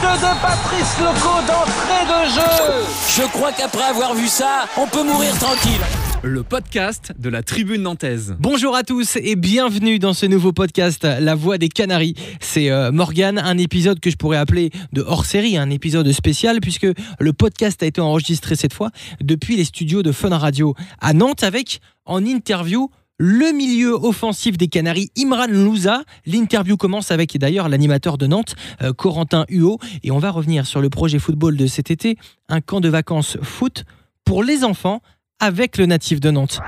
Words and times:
de 0.00 0.40
Patrice 0.40 0.98
Loco 0.98 1.46
d'entrée 1.46 2.06
de 2.06 2.30
jeu. 2.30 3.22
Je 3.22 3.28
crois 3.32 3.52
qu'après 3.52 3.84
avoir 3.84 4.14
vu 4.14 4.28
ça, 4.28 4.66
on 4.78 4.86
peut 4.86 5.02
mourir 5.02 5.36
tranquille. 5.38 5.80
Le 6.22 6.42
podcast 6.42 7.12
de 7.18 7.28
la 7.28 7.42
tribune 7.42 7.82
nantaise. 7.82 8.34
Bonjour 8.40 8.74
à 8.74 8.82
tous 8.82 9.16
et 9.16 9.36
bienvenue 9.36 9.98
dans 9.98 10.14
ce 10.14 10.24
nouveau 10.24 10.52
podcast 10.52 11.04
La 11.04 11.34
Voix 11.34 11.58
des 11.58 11.68
Canaries. 11.68 12.14
C'est 12.40 12.70
euh, 12.70 12.92
Morgane, 12.92 13.38
un 13.38 13.58
épisode 13.58 14.00
que 14.00 14.10
je 14.10 14.16
pourrais 14.16 14.38
appeler 14.38 14.70
de 14.94 15.02
hors 15.02 15.26
série, 15.26 15.58
un 15.58 15.68
épisode 15.68 16.10
spécial 16.12 16.60
puisque 16.60 16.86
le 17.18 17.32
podcast 17.34 17.82
a 17.82 17.86
été 17.86 18.00
enregistré 18.00 18.56
cette 18.56 18.72
fois 18.72 18.90
depuis 19.20 19.56
les 19.56 19.64
studios 19.64 20.02
de 20.02 20.12
Fun 20.12 20.34
Radio 20.34 20.74
à 21.00 21.12
Nantes 21.12 21.44
avec 21.44 21.80
en 22.06 22.24
interview 22.24 22.90
le 23.22 23.52
milieu 23.52 23.92
offensif 23.92 24.56
des 24.56 24.68
Canaries, 24.68 25.10
Imran 25.18 25.46
Louza. 25.46 26.04
L'interview 26.24 26.78
commence 26.78 27.10
avec 27.10 27.36
d'ailleurs 27.36 27.68
l'animateur 27.68 28.16
de 28.16 28.26
Nantes, 28.26 28.54
euh, 28.80 28.94
Corentin 28.94 29.44
Huot, 29.50 29.78
et 30.02 30.10
on 30.10 30.18
va 30.18 30.30
revenir 30.30 30.66
sur 30.66 30.80
le 30.80 30.88
projet 30.88 31.18
football 31.18 31.58
de 31.58 31.66
cet 31.66 31.90
été, 31.90 32.16
un 32.48 32.62
camp 32.62 32.80
de 32.80 32.88
vacances 32.88 33.36
foot 33.42 33.84
pour 34.24 34.42
les 34.42 34.64
enfants 34.64 35.02
avec 35.38 35.76
le 35.76 35.84
natif 35.84 36.18
de 36.18 36.30
Nantes. 36.30 36.60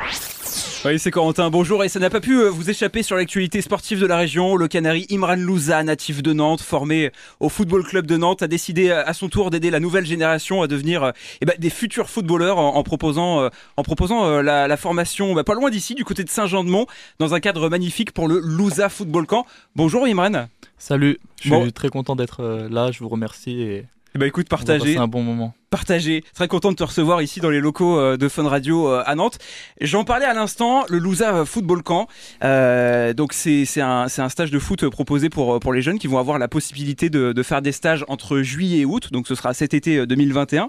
Oui, 0.84 0.98
c'est 0.98 1.12
Corentin. 1.12 1.48
Bonjour. 1.48 1.84
Et 1.84 1.88
ça 1.88 2.00
n'a 2.00 2.10
pas 2.10 2.20
pu 2.20 2.40
euh, 2.40 2.50
vous 2.50 2.68
échapper 2.68 3.04
sur 3.04 3.14
l'actualité 3.14 3.62
sportive 3.62 4.00
de 4.00 4.06
la 4.06 4.16
région. 4.16 4.56
Le 4.56 4.66
Canari 4.66 5.06
Imran 5.12 5.36
Louza, 5.36 5.80
natif 5.84 6.24
de 6.24 6.32
Nantes, 6.32 6.60
formé 6.60 7.12
au 7.38 7.48
Football 7.48 7.84
Club 7.84 8.04
de 8.04 8.16
Nantes, 8.16 8.42
a 8.42 8.48
décidé 8.48 8.88
euh, 8.88 9.06
à 9.06 9.14
son 9.14 9.28
tour 9.28 9.50
d'aider 9.50 9.70
la 9.70 9.78
nouvelle 9.78 10.04
génération 10.04 10.60
à 10.60 10.66
devenir 10.66 11.04
euh, 11.04 11.10
eh 11.40 11.46
ben, 11.46 11.54
des 11.56 11.70
futurs 11.70 12.10
footballeurs 12.10 12.58
en, 12.58 12.82
proposant, 12.82 13.48
en 13.76 13.82
proposant 13.84 14.42
la, 14.42 14.76
formation 14.76 15.34
bah, 15.34 15.44
pas 15.44 15.54
loin 15.54 15.70
d'ici, 15.70 15.94
du 15.94 16.04
côté 16.04 16.24
de 16.24 16.28
Saint-Jean-de-Mont, 16.28 16.86
dans 17.20 17.32
un 17.32 17.38
cadre 17.38 17.68
magnifique 17.68 18.10
pour 18.10 18.26
le 18.26 18.40
Louza 18.40 18.88
Football 18.88 19.26
Camp. 19.26 19.46
Bonjour 19.76 20.04
Imran. 20.04 20.46
Salut. 20.78 21.18
Je 21.40 21.54
suis 21.54 21.72
très 21.72 21.90
content 21.90 22.16
d'être 22.16 22.42
là. 22.70 22.90
Je 22.90 22.98
vous 22.98 23.08
remercie 23.08 23.62
et 23.62 23.84
bah 24.18 24.26
écoute, 24.26 24.48
partagez. 24.48 24.94
C'est 24.94 24.98
un 24.98 25.08
bon 25.08 25.22
moment. 25.22 25.54
Partagez. 25.70 26.22
Très 26.34 26.48
content 26.48 26.70
de 26.70 26.76
te 26.76 26.84
recevoir 26.84 27.22
ici 27.22 27.40
dans 27.40 27.48
les 27.48 27.60
locaux 27.60 27.98
euh, 27.98 28.18
de 28.18 28.28
Fun 28.28 28.46
Radio 28.46 28.88
euh, 28.88 29.02
à 29.06 29.14
Nantes. 29.14 29.38
J'en 29.80 30.04
parlais 30.04 30.26
à 30.26 30.34
l'instant, 30.34 30.84
le 30.90 30.98
Louza 30.98 31.46
Football 31.46 31.82
Camp. 31.82 32.08
Euh, 32.44 33.14
donc 33.14 33.32
c'est 33.32 33.64
un, 33.80 34.06
un 34.14 34.28
stage 34.28 34.50
de 34.50 34.58
foot 34.58 34.86
proposé 34.90 35.30
pour, 35.30 35.58
pour 35.60 35.72
les 35.72 35.80
jeunes 35.80 35.98
qui 35.98 36.08
vont 36.08 36.18
avoir 36.18 36.38
la 36.38 36.48
possibilité 36.48 37.08
de, 37.08 37.32
de 37.32 37.42
faire 37.42 37.62
des 37.62 37.72
stages 37.72 38.04
entre 38.08 38.40
juillet 38.40 38.80
et 38.80 38.84
août. 38.84 39.08
Donc 39.12 39.26
ce 39.26 39.34
sera 39.34 39.54
cet 39.54 39.72
été 39.72 40.06
2021. 40.06 40.68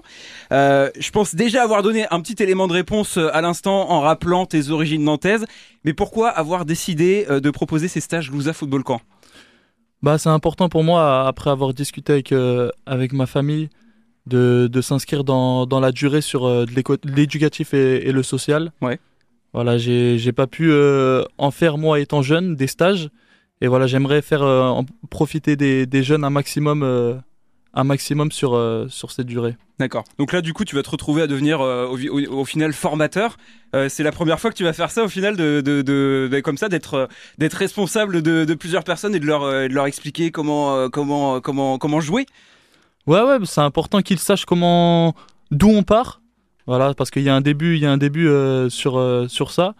Euh, 0.52 0.90
je 0.98 1.10
pense 1.10 1.34
déjà 1.34 1.62
avoir 1.62 1.82
donné 1.82 2.06
un 2.10 2.20
petit 2.22 2.42
élément 2.42 2.66
de 2.66 2.72
réponse 2.72 3.18
à 3.18 3.42
l'instant 3.42 3.90
en 3.90 4.00
rappelant 4.00 4.46
tes 4.46 4.70
origines 4.70 5.04
nantaises. 5.04 5.44
Mais 5.84 5.92
pourquoi 5.92 6.30
avoir 6.30 6.64
décidé 6.64 7.26
de 7.28 7.50
proposer 7.50 7.88
ces 7.88 8.00
stages 8.00 8.30
Louza 8.30 8.54
Football 8.54 8.84
Camp? 8.84 9.02
Bah, 10.04 10.18
c'est 10.18 10.28
important 10.28 10.68
pour 10.68 10.84
moi, 10.84 11.26
après 11.26 11.48
avoir 11.48 11.72
discuté 11.72 12.12
avec, 12.12 12.30
euh, 12.30 12.70
avec 12.84 13.14
ma 13.14 13.24
famille, 13.24 13.70
de, 14.26 14.68
de 14.70 14.80
s'inscrire 14.82 15.24
dans, 15.24 15.64
dans, 15.64 15.80
la 15.80 15.92
durée 15.92 16.20
sur 16.20 16.46
euh, 16.46 16.66
l'éducatif 17.04 17.72
et, 17.72 18.06
et, 18.06 18.12
le 18.12 18.22
social. 18.22 18.70
Ouais. 18.82 18.98
Voilà, 19.54 19.78
j'ai 19.78 20.32
pas 20.32 20.46
pu 20.46 20.70
euh, 20.70 21.24
en 21.38 21.50
faire, 21.50 21.78
moi, 21.78 22.00
étant 22.00 22.20
jeune, 22.20 22.54
des 22.54 22.66
stages. 22.66 23.08
Et 23.62 23.66
voilà, 23.66 23.86
j'aimerais 23.86 24.20
faire 24.20 24.42
en 24.42 24.84
profiter 25.08 25.56
des, 25.56 25.86
des, 25.86 26.02
jeunes 26.02 26.24
un 26.24 26.30
maximum 26.30 27.22
un 27.74 27.84
maximum 27.84 28.30
sur, 28.30 28.54
euh, 28.54 28.86
sur 28.88 29.10
cette 29.10 29.26
durée. 29.26 29.56
D'accord. 29.78 30.04
Donc 30.18 30.32
là, 30.32 30.40
du 30.40 30.52
coup, 30.52 30.64
tu 30.64 30.76
vas 30.76 30.82
te 30.82 30.90
retrouver 30.90 31.22
à 31.22 31.26
devenir 31.26 31.60
euh, 31.60 31.86
au, 31.88 32.44
final 32.44 32.72
formateur. 32.72 33.36
Euh, 33.74 33.88
c'est 33.88 34.04
la 34.04 34.12
première 34.12 34.38
fois 34.38 34.50
que 34.50 34.56
tu 34.56 34.62
vas 34.62 34.72
faire 34.72 34.90
ça 34.90 35.04
au 35.04 35.08
final, 35.08 35.36
de, 35.36 35.60
de, 35.60 35.82
de, 35.82 36.40
comme 36.40 36.56
ça, 36.56 36.68
d'être 36.68 37.08
d'être 37.38 37.54
responsable 37.54 38.22
de, 38.22 38.54
plusieurs 38.54 38.84
personnes 38.84 39.14
et 39.14 39.20
de 39.20 39.26
leur, 39.26 39.42
de 39.42 39.74
leur 39.74 39.86
expliquer 39.86 40.30
comment, 40.30 40.88
comment, 40.88 41.40
comment, 41.40 41.78
comment 41.78 42.00
jouer. 42.00 42.26
Ouais, 43.06 43.20
ouais, 43.20 43.38
c'est 43.44 43.60
important 43.60 44.00
qu'ils 44.00 44.20
sachent 44.20 44.46
comment, 44.46 45.14
d'où 45.50 45.68
on 45.68 45.82
part. 45.82 46.20
Voilà, 46.66 46.94
parce 46.94 47.10
qu'il 47.10 47.22
y 47.22 47.28
a 47.28 47.34
un 47.34 47.42
début, 47.42 47.74
il 47.74 47.82
y 47.82 47.86
a 47.86 47.90
un 47.90 47.98
début 47.98 48.30
sur, 48.70 49.26
sur 49.28 49.50
ça. 49.50 49.74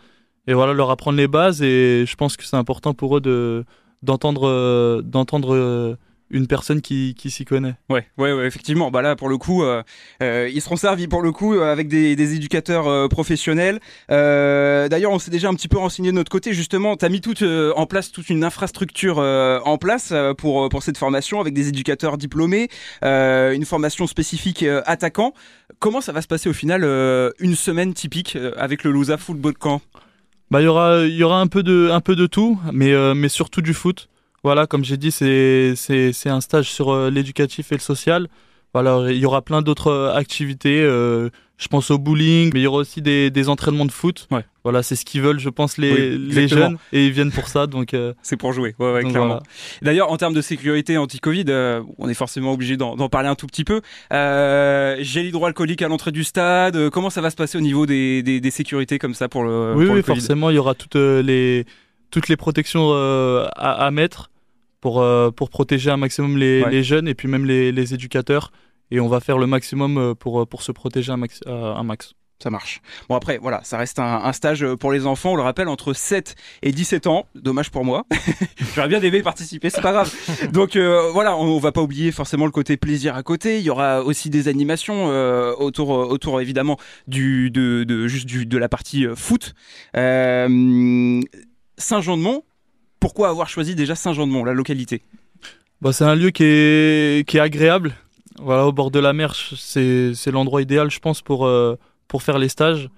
Et 0.46 0.52
voilà, 0.52 0.74
leur 0.74 0.90
apprendre 0.90 1.16
les 1.16 1.28
bases. 1.28 1.62
Et 1.62 2.04
je 2.06 2.14
pense 2.16 2.36
que 2.36 2.44
c'est 2.44 2.56
important 2.56 2.92
pour 2.92 3.16
eux 3.16 3.20
de 3.20 3.64
d'entendre 4.02 5.00
d'entendre 5.02 5.96
une 6.30 6.46
personne 6.46 6.80
qui, 6.80 7.14
qui 7.14 7.30
s'y 7.30 7.44
connaît. 7.44 7.74
Ouais, 7.88 8.06
ouais, 8.18 8.32
ouais, 8.32 8.46
effectivement. 8.46 8.90
Bah 8.90 9.02
là, 9.02 9.14
pour 9.14 9.28
le 9.28 9.38
coup, 9.38 9.62
euh, 9.62 9.82
euh, 10.22 10.50
ils 10.52 10.60
seront 10.60 10.76
servis 10.76 11.06
pour 11.06 11.22
le 11.22 11.32
coup 11.32 11.54
euh, 11.54 11.70
avec 11.70 11.88
des, 11.88 12.16
des 12.16 12.34
éducateurs 12.34 13.08
professionnels. 13.08 13.80
D'ailleurs, 14.08 15.12
on 15.12 15.18
s'est 15.18 15.30
déjà 15.30 15.48
un 15.48 15.54
petit 15.54 15.68
peu 15.68 15.78
renseigné 15.78 16.10
de 16.10 16.16
notre 16.16 16.30
côté. 16.30 16.52
Justement, 16.52 16.96
tu 16.96 17.04
as 17.04 17.08
mis 17.08 17.20
toute 17.20 17.42
en 17.42 17.86
place 17.86 18.10
toute 18.10 18.30
une 18.30 18.44
infrastructure 18.44 19.18
en 19.18 19.78
place 19.78 20.12
pour 20.38 20.68
pour 20.68 20.82
cette 20.82 20.98
formation 20.98 21.40
avec 21.40 21.54
des 21.54 21.68
éducateurs 21.68 22.18
diplômés, 22.18 22.68
une 23.02 23.64
formation 23.64 24.06
spécifique 24.06 24.64
attaquant. 24.86 25.34
Comment 25.78 26.00
ça 26.00 26.12
va 26.12 26.22
se 26.22 26.26
passer 26.26 26.48
au 26.48 26.52
final 26.52 26.84
une 27.38 27.54
semaine 27.54 27.94
typique 27.94 28.36
avec 28.56 28.84
le 28.84 28.90
Lousa 28.90 29.16
Football 29.16 29.54
Camp? 29.54 29.82
Bah, 30.50 30.60
il 30.60 30.64
y 30.64 30.68
aura 30.68 31.04
y 31.06 31.22
aura 31.22 31.40
un 31.40 31.46
peu 31.46 31.62
de 31.62 31.90
un 31.90 32.00
peu 32.00 32.16
de 32.16 32.26
tout, 32.26 32.58
mais 32.72 32.92
mais 33.14 33.28
surtout 33.28 33.62
du 33.62 33.74
foot. 33.74 34.08
Voilà, 34.44 34.66
comme 34.66 34.84
j'ai 34.84 34.98
dit, 34.98 35.10
c'est 35.10 35.74
un 36.26 36.40
stage 36.42 36.70
sur 36.70 36.90
euh, 36.90 37.10
l'éducatif 37.10 37.72
et 37.72 37.76
le 37.76 37.80
social. 37.80 38.28
Voilà, 38.74 39.10
il 39.10 39.16
y 39.16 39.24
aura 39.24 39.40
plein 39.40 39.62
d'autres 39.62 39.86
euh, 39.86 40.14
activités. 40.14 40.82
Euh, 40.82 41.30
je 41.56 41.68
pense 41.68 41.90
au 41.90 41.96
bowling, 41.96 42.50
mais 42.52 42.60
il 42.60 42.64
y 42.64 42.66
aura 42.66 42.78
aussi 42.78 43.00
des, 43.00 43.30
des 43.30 43.48
entraînements 43.48 43.86
de 43.86 43.92
foot. 43.92 44.26
Ouais. 44.30 44.44
Voilà, 44.64 44.82
c'est 44.82 44.96
ce 44.96 45.06
qu'ils 45.06 45.22
veulent, 45.22 45.38
je 45.38 45.48
pense, 45.48 45.78
les, 45.78 46.18
les 46.18 46.46
jeunes, 46.48 46.76
et 46.92 47.06
ils 47.06 47.12
viennent 47.12 47.30
pour 47.30 47.48
ça. 47.48 47.66
Donc 47.66 47.96
c'est 48.22 48.36
pour 48.36 48.52
jouer, 48.52 48.74
ouais, 48.78 48.92
ouais 48.92 49.04
clairement. 49.04 49.40
D'ailleurs, 49.80 50.10
en 50.10 50.16
termes 50.16 50.34
de 50.34 50.40
sécurité 50.42 50.98
anti-Covid, 50.98 51.44
on 51.98 52.08
est 52.08 52.14
forcément 52.14 52.52
obligé 52.52 52.76
d'en 52.76 53.08
parler 53.08 53.28
un 53.28 53.36
tout 53.36 53.46
petit 53.46 53.62
peu. 53.62 53.82
Gel 54.10 55.26
hydroalcoolique 55.26 55.82
à 55.82 55.88
l'entrée 55.88 56.12
du 56.12 56.24
stade. 56.24 56.90
comment 56.90 57.10
ça 57.10 57.20
va 57.20 57.30
se 57.30 57.36
passer 57.36 57.56
au 57.56 57.60
niveau 57.60 57.86
des, 57.86 58.22
des, 58.22 58.40
des 58.40 58.50
sécurités 58.50 58.98
comme 58.98 59.14
ça 59.14 59.28
pour 59.28 59.44
le 59.44 59.74
Oui, 59.76 59.86
pour 59.86 59.94
oui, 59.94 60.02
forcément, 60.02 60.50
il 60.50 60.56
y 60.56 60.58
aura 60.58 60.74
toutes 60.74 60.96
les 60.96 61.66
toutes 62.10 62.28
les 62.28 62.36
protections 62.36 62.92
à, 62.92 63.48
à 63.86 63.90
mettre 63.90 64.30
pour, 64.84 65.00
euh, 65.00 65.30
pour 65.30 65.48
protéger 65.48 65.90
un 65.90 65.96
maximum 65.96 66.36
les, 66.36 66.62
les, 66.66 66.82
jeunes 66.82 67.08
et 67.08 67.14
puis 67.14 67.26
même 67.26 67.46
les, 67.46 67.72
les, 67.72 67.94
éducateurs. 67.94 68.52
Et 68.90 69.00
on 69.00 69.08
va 69.08 69.20
faire 69.20 69.38
le 69.38 69.46
maximum 69.46 69.96
euh, 69.96 70.14
pour, 70.14 70.42
euh, 70.42 70.44
pour 70.44 70.62
se 70.62 70.72
protéger 70.72 71.10
un 71.10 71.16
max. 71.16 71.40
un 71.46 71.82
max. 71.82 72.12
Ça 72.42 72.50
marche. 72.50 72.82
Bon 73.08 73.14
après, 73.14 73.38
voilà, 73.38 73.62
ça 73.64 73.78
reste 73.78 73.98
un, 73.98 74.20
un, 74.22 74.32
stage 74.34 74.74
pour 74.74 74.92
les 74.92 75.06
enfants, 75.06 75.32
on 75.32 75.36
le 75.36 75.42
rappelle, 75.42 75.68
entre 75.68 75.94
7 75.94 76.34
et 76.60 76.70
17 76.70 77.06
ans. 77.06 77.24
Dommage 77.34 77.70
pour 77.70 77.82
moi. 77.82 78.04
J'aurais 78.74 78.88
bien 78.88 79.00
aimé 79.00 79.22
participer, 79.22 79.70
c'est 79.70 79.80
pas 79.80 79.92
grave. 79.92 80.12
Donc 80.52 80.76
voilà, 80.76 81.34
on, 81.34 81.44
on, 81.44 81.58
va 81.58 81.72
pas 81.72 81.80
oublier 81.80 82.12
forcément 82.12 82.44
le 82.44 82.52
côté 82.52 82.76
plaisir 82.76 83.16
à 83.16 83.22
côté. 83.22 83.60
Il 83.60 83.64
y 83.64 83.70
aura 83.70 84.02
aussi 84.02 84.28
des 84.28 84.48
animations 84.48 85.06
autour, 85.58 85.88
autour 85.88 86.42
évidemment 86.42 86.76
du, 87.06 87.50
de, 87.50 87.84
de, 87.84 88.06
juste 88.06 88.26
du, 88.26 88.44
de 88.44 88.58
la 88.58 88.68
partie 88.68 89.06
foot. 89.14 89.54
Saint-Jean-de-Mont, 89.94 92.42
pourquoi 93.04 93.28
avoir 93.28 93.50
choisi 93.50 93.74
déjà 93.74 93.94
Saint-Jean-de-Mont, 93.94 94.44
la 94.44 94.54
localité 94.54 95.02
bah, 95.82 95.92
C'est 95.92 96.04
un 96.04 96.14
lieu 96.14 96.30
qui 96.30 96.42
est, 96.44 97.28
qui 97.28 97.36
est 97.36 97.40
agréable. 97.40 97.92
Voilà, 98.38 98.66
au 98.66 98.72
bord 98.72 98.90
de 98.90 98.98
la 98.98 99.12
mer, 99.12 99.34
c'est 99.34 100.30
l'endroit 100.32 100.62
idéal, 100.62 100.90
je 100.90 101.00
pense, 101.00 101.20
pour, 101.20 101.44
euh, 101.44 101.76
pour 102.08 102.22
faire 102.22 102.38
les 102.38 102.48
stages. 102.48 102.88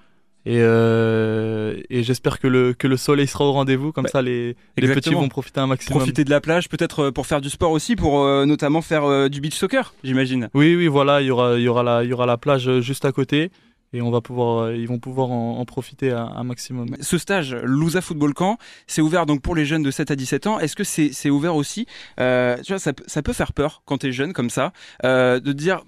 Et, 0.45 0.59
euh, 0.61 1.83
et 1.91 2.05
j'espère 2.05 2.39
que 2.39 2.47
le, 2.47 2.73
que 2.73 2.87
le 2.87 2.97
soleil 2.97 3.27
sera 3.27 3.47
au 3.47 3.51
rendez-vous, 3.51 3.91
comme 3.91 4.05
bah, 4.05 4.11
ça 4.11 4.23
les, 4.23 4.55
les, 4.77 4.95
petits 4.95 5.13
vont 5.13 5.29
profiter 5.29 5.59
un 5.59 5.67
maximum. 5.67 5.99
Profiter 5.99 6.23
de 6.23 6.31
la 6.31 6.41
plage, 6.41 6.69
peut-être 6.69 7.07
euh, 7.07 7.11
pour 7.11 7.27
faire 7.27 7.41
du 7.41 7.51
sport 7.51 7.73
aussi, 7.73 7.97
pour 7.97 8.25
notamment 8.47 8.83
faire 8.83 9.29
du 9.29 9.41
beach 9.41 9.57
soccer, 9.57 9.93
j'imagine. 10.05 10.51
Oui, 10.55 10.77
oui, 10.77 10.87
voilà, 10.87 11.21
il 11.21 11.27
y 11.27 11.31
aura, 11.33 11.59
il 11.59 11.63
y, 11.63 11.69
aura 11.69 11.83
la, 11.83 12.05
il 12.05 12.11
y 12.11 12.13
aura 12.13 12.27
la 12.27 12.37
plage 12.37 12.79
juste 12.79 13.05
à 13.05 13.11
côté 13.11 13.51
et 13.93 14.03
on 14.03 14.11
va 14.11 14.21
pouvoir, 14.21 14.65
euh, 14.65 14.77
ils 14.77 14.89
vont 14.89 14.99
pouvoir 14.99 15.31
en, 15.31 15.65
profiter 15.65 16.13
un, 16.13 16.45
maximum. 16.45 16.97
Ce 17.01 17.19
stage 17.19 17.55
Lousa 17.55 18.01
Football 18.01 18.35
Camp, 18.35 18.59
c'est 18.87 19.01
ouvert 19.01 19.27
donc 19.27 19.43
pour 19.43 19.55
les 19.55 19.65
jeunes 19.65 19.83
de 19.83 19.91
7 19.91 20.11
à 20.11 20.17
17 20.17 20.47
ans. 20.47 20.59
Est-ce 20.59 20.77
que 20.77 20.85
c'est 20.85 21.31
ouvert 21.31 21.57
aussi 21.57 21.87
euh, 22.21 22.57
Tu 22.63 22.73
vois, 22.73 22.79
ça, 22.79 22.93
ça, 23.07 23.23
peut 23.23 23.33
faire 23.33 23.53
peur 23.53 23.83
quand 23.85 23.99
tu 23.99 24.09
es 24.09 24.13
jeune 24.13 24.33
comme 24.33 24.51
ça, 24.51 24.73
euh, 25.05 25.41
de 25.41 25.53
dire 25.53 25.83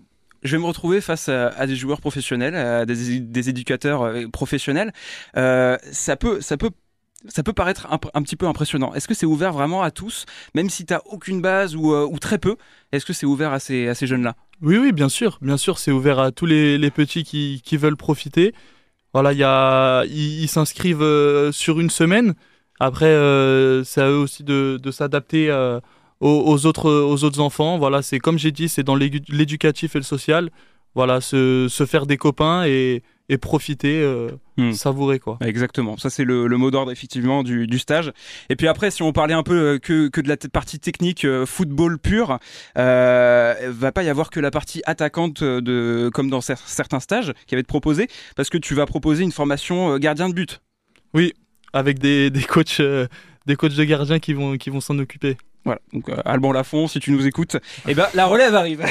je 0.45 0.57
vais 0.57 0.63
me 0.63 0.67
retrouver 0.67 1.01
face 1.01 1.29
à, 1.29 1.67
des 1.67 1.75
joueurs 1.75 2.01
professionnels, 2.01 2.55
à 2.55 2.87
des, 2.87 3.19
des 3.19 3.49
éducateurs 3.49 4.03
euh, 4.03 4.29
professionnels. 4.29 4.93
Ça 5.35 6.17
peut, 6.17 6.41
ça 6.41 6.57
peut 6.57 6.71
ça 7.27 7.43
peut 7.43 7.53
paraître 7.53 7.89
un, 7.91 8.23
petit 8.23 8.37
peu 8.37 8.47
impressionnant. 8.47 8.95
Est-ce 8.95 9.09
que 9.09 9.15
c'est 9.15 9.27
ouvert 9.27 9.53
vraiment 9.53 9.83
à 9.83 9.91
tous, 9.91 10.25
même 10.55 10.71
si 10.71 10.87
tu 10.87 10.93
n'as 10.93 11.01
aucune 11.07 11.41
base 11.41 11.75
ou, 11.75 11.93
ou, 11.95 12.19
très 12.19 12.39
peu 12.39 12.57
Est-ce 12.93 13.05
que 13.05 13.13
c'est 13.13 13.27
ouvert 13.27 13.53
à 13.53 13.59
ces, 13.59 13.93
jeunes-là? 14.01 14.37
Oui, 14.63 14.79
oui, 14.79 14.93
bien 14.93 15.09
sûr. 15.09 15.39
Bien 15.43 15.57
sûr, 15.57 15.79
c'est 15.79 15.91
ouvert 15.91 16.21
à 16.21 16.31
tous 16.31 16.47
les, 16.47 16.91
petits 16.91 17.25
qui, 17.25 17.77
veulent 17.77 17.97
profiter. 17.97 18.55
Voilà, 19.15 19.33
y 19.33 20.09
ils 20.11 20.49
s'inscrivent 20.49 21.03
euh, 21.03 21.51
sur 21.51 21.81
une 21.81 21.91
semaine. 21.91 22.35
Après, 22.81 23.07
euh, 23.07 23.83
c'est 23.85 24.01
à 24.01 24.09
eux 24.09 24.19
aussi 24.19 24.45
de, 24.45 24.81
s'adapter 24.91 25.51
euh, 25.51 25.81
aux, 26.21 26.67
autres, 26.67 26.91
aux 26.91 27.25
autres 27.25 27.41
enfants. 27.41 27.79
Voilà, 27.79 28.03
c'est 28.03 28.19
comme 28.19 28.39
j'ai 28.39 28.53
dit, 28.53 28.69
c'est 28.69 28.85
dans 28.85 28.95
l'éducatif 28.97 29.97
et 29.97 29.99
le 29.99 30.05
social. 30.05 30.51
Voilà, 30.95 31.21
se, 31.21 31.67
se, 31.69 31.87
faire 31.87 32.07
des 32.07 32.17
copains 32.17 32.65
et, 32.65 33.03
et 33.29 33.39
profiter, 33.39 34.01
euh, 34.03 34.29
Hmm. 34.57 34.73
savourer 34.73 35.21
quoi. 35.21 35.39
Exactement, 35.41 35.97
ça 35.99 36.11
c'est 36.11 36.25
le, 36.25 36.49
le 36.49 36.57
mot 36.57 36.73
d'ordre 36.73 36.91
effectivement 36.91 37.45
du, 37.45 37.69
du 37.69 37.79
stage. 37.79 38.13
Et 38.49 38.57
puis 38.57 38.67
après, 38.67 38.91
si 38.91 39.03
on 39.05 39.13
parlait 39.13 39.35
un 39.35 39.45
peu 39.45 39.55
euh, 39.75 39.79
que, 39.79 40.09
que 40.09 40.21
de 40.21 40.29
la 40.29 40.37
partie 40.37 40.81
technique 40.81 41.25
euh, 41.25 41.47
football 41.47 41.99
pur, 42.01 42.39
euh, 42.77 43.55
va 43.69 43.93
pas 43.93 44.03
y 44.03 44.09
avoir 44.09 44.31
que 44.31 44.41
la 44.41 44.51
partie 44.51 44.83
attaquante 44.85 45.45
de 45.45 46.11
comme 46.13 46.29
dans 46.29 46.41
cer- 46.41 46.59
certains 46.67 46.99
stages 47.01 47.33
qui 47.47 47.55
avaient 47.55 47.61
été 47.61 47.69
proposés, 47.69 48.09
parce 48.35 48.51
que 48.51 48.59
tu 48.59 48.75
vas 48.75 48.87
proposer 48.87 49.23
une 49.23 49.31
formation 49.33 49.97
gardien 49.99 50.29
de 50.29 50.35
but. 50.35 50.61
Avec 51.73 51.99
des, 51.99 52.31
des 52.31 52.43
coachs, 52.43 52.81
des 53.47 53.57
coachs 53.57 53.75
de 53.75 53.85
gardiens 53.85 54.19
qui 54.19 54.33
vont, 54.33 54.57
qui 54.57 54.71
vont 54.71 54.81
s'en 54.81 54.99
occuper. 54.99 55.37
Voilà, 55.65 55.81
donc 55.93 56.09
euh, 56.09 56.17
Alban 56.25 56.53
Lafont, 56.53 56.87
si 56.89 56.99
tu 56.99 57.11
nous 57.13 57.27
écoutes, 57.27 57.57
eh 57.87 57.95
ben 57.95 58.07
la 58.15 58.27
relève 58.27 58.55
arrive. 58.55 58.83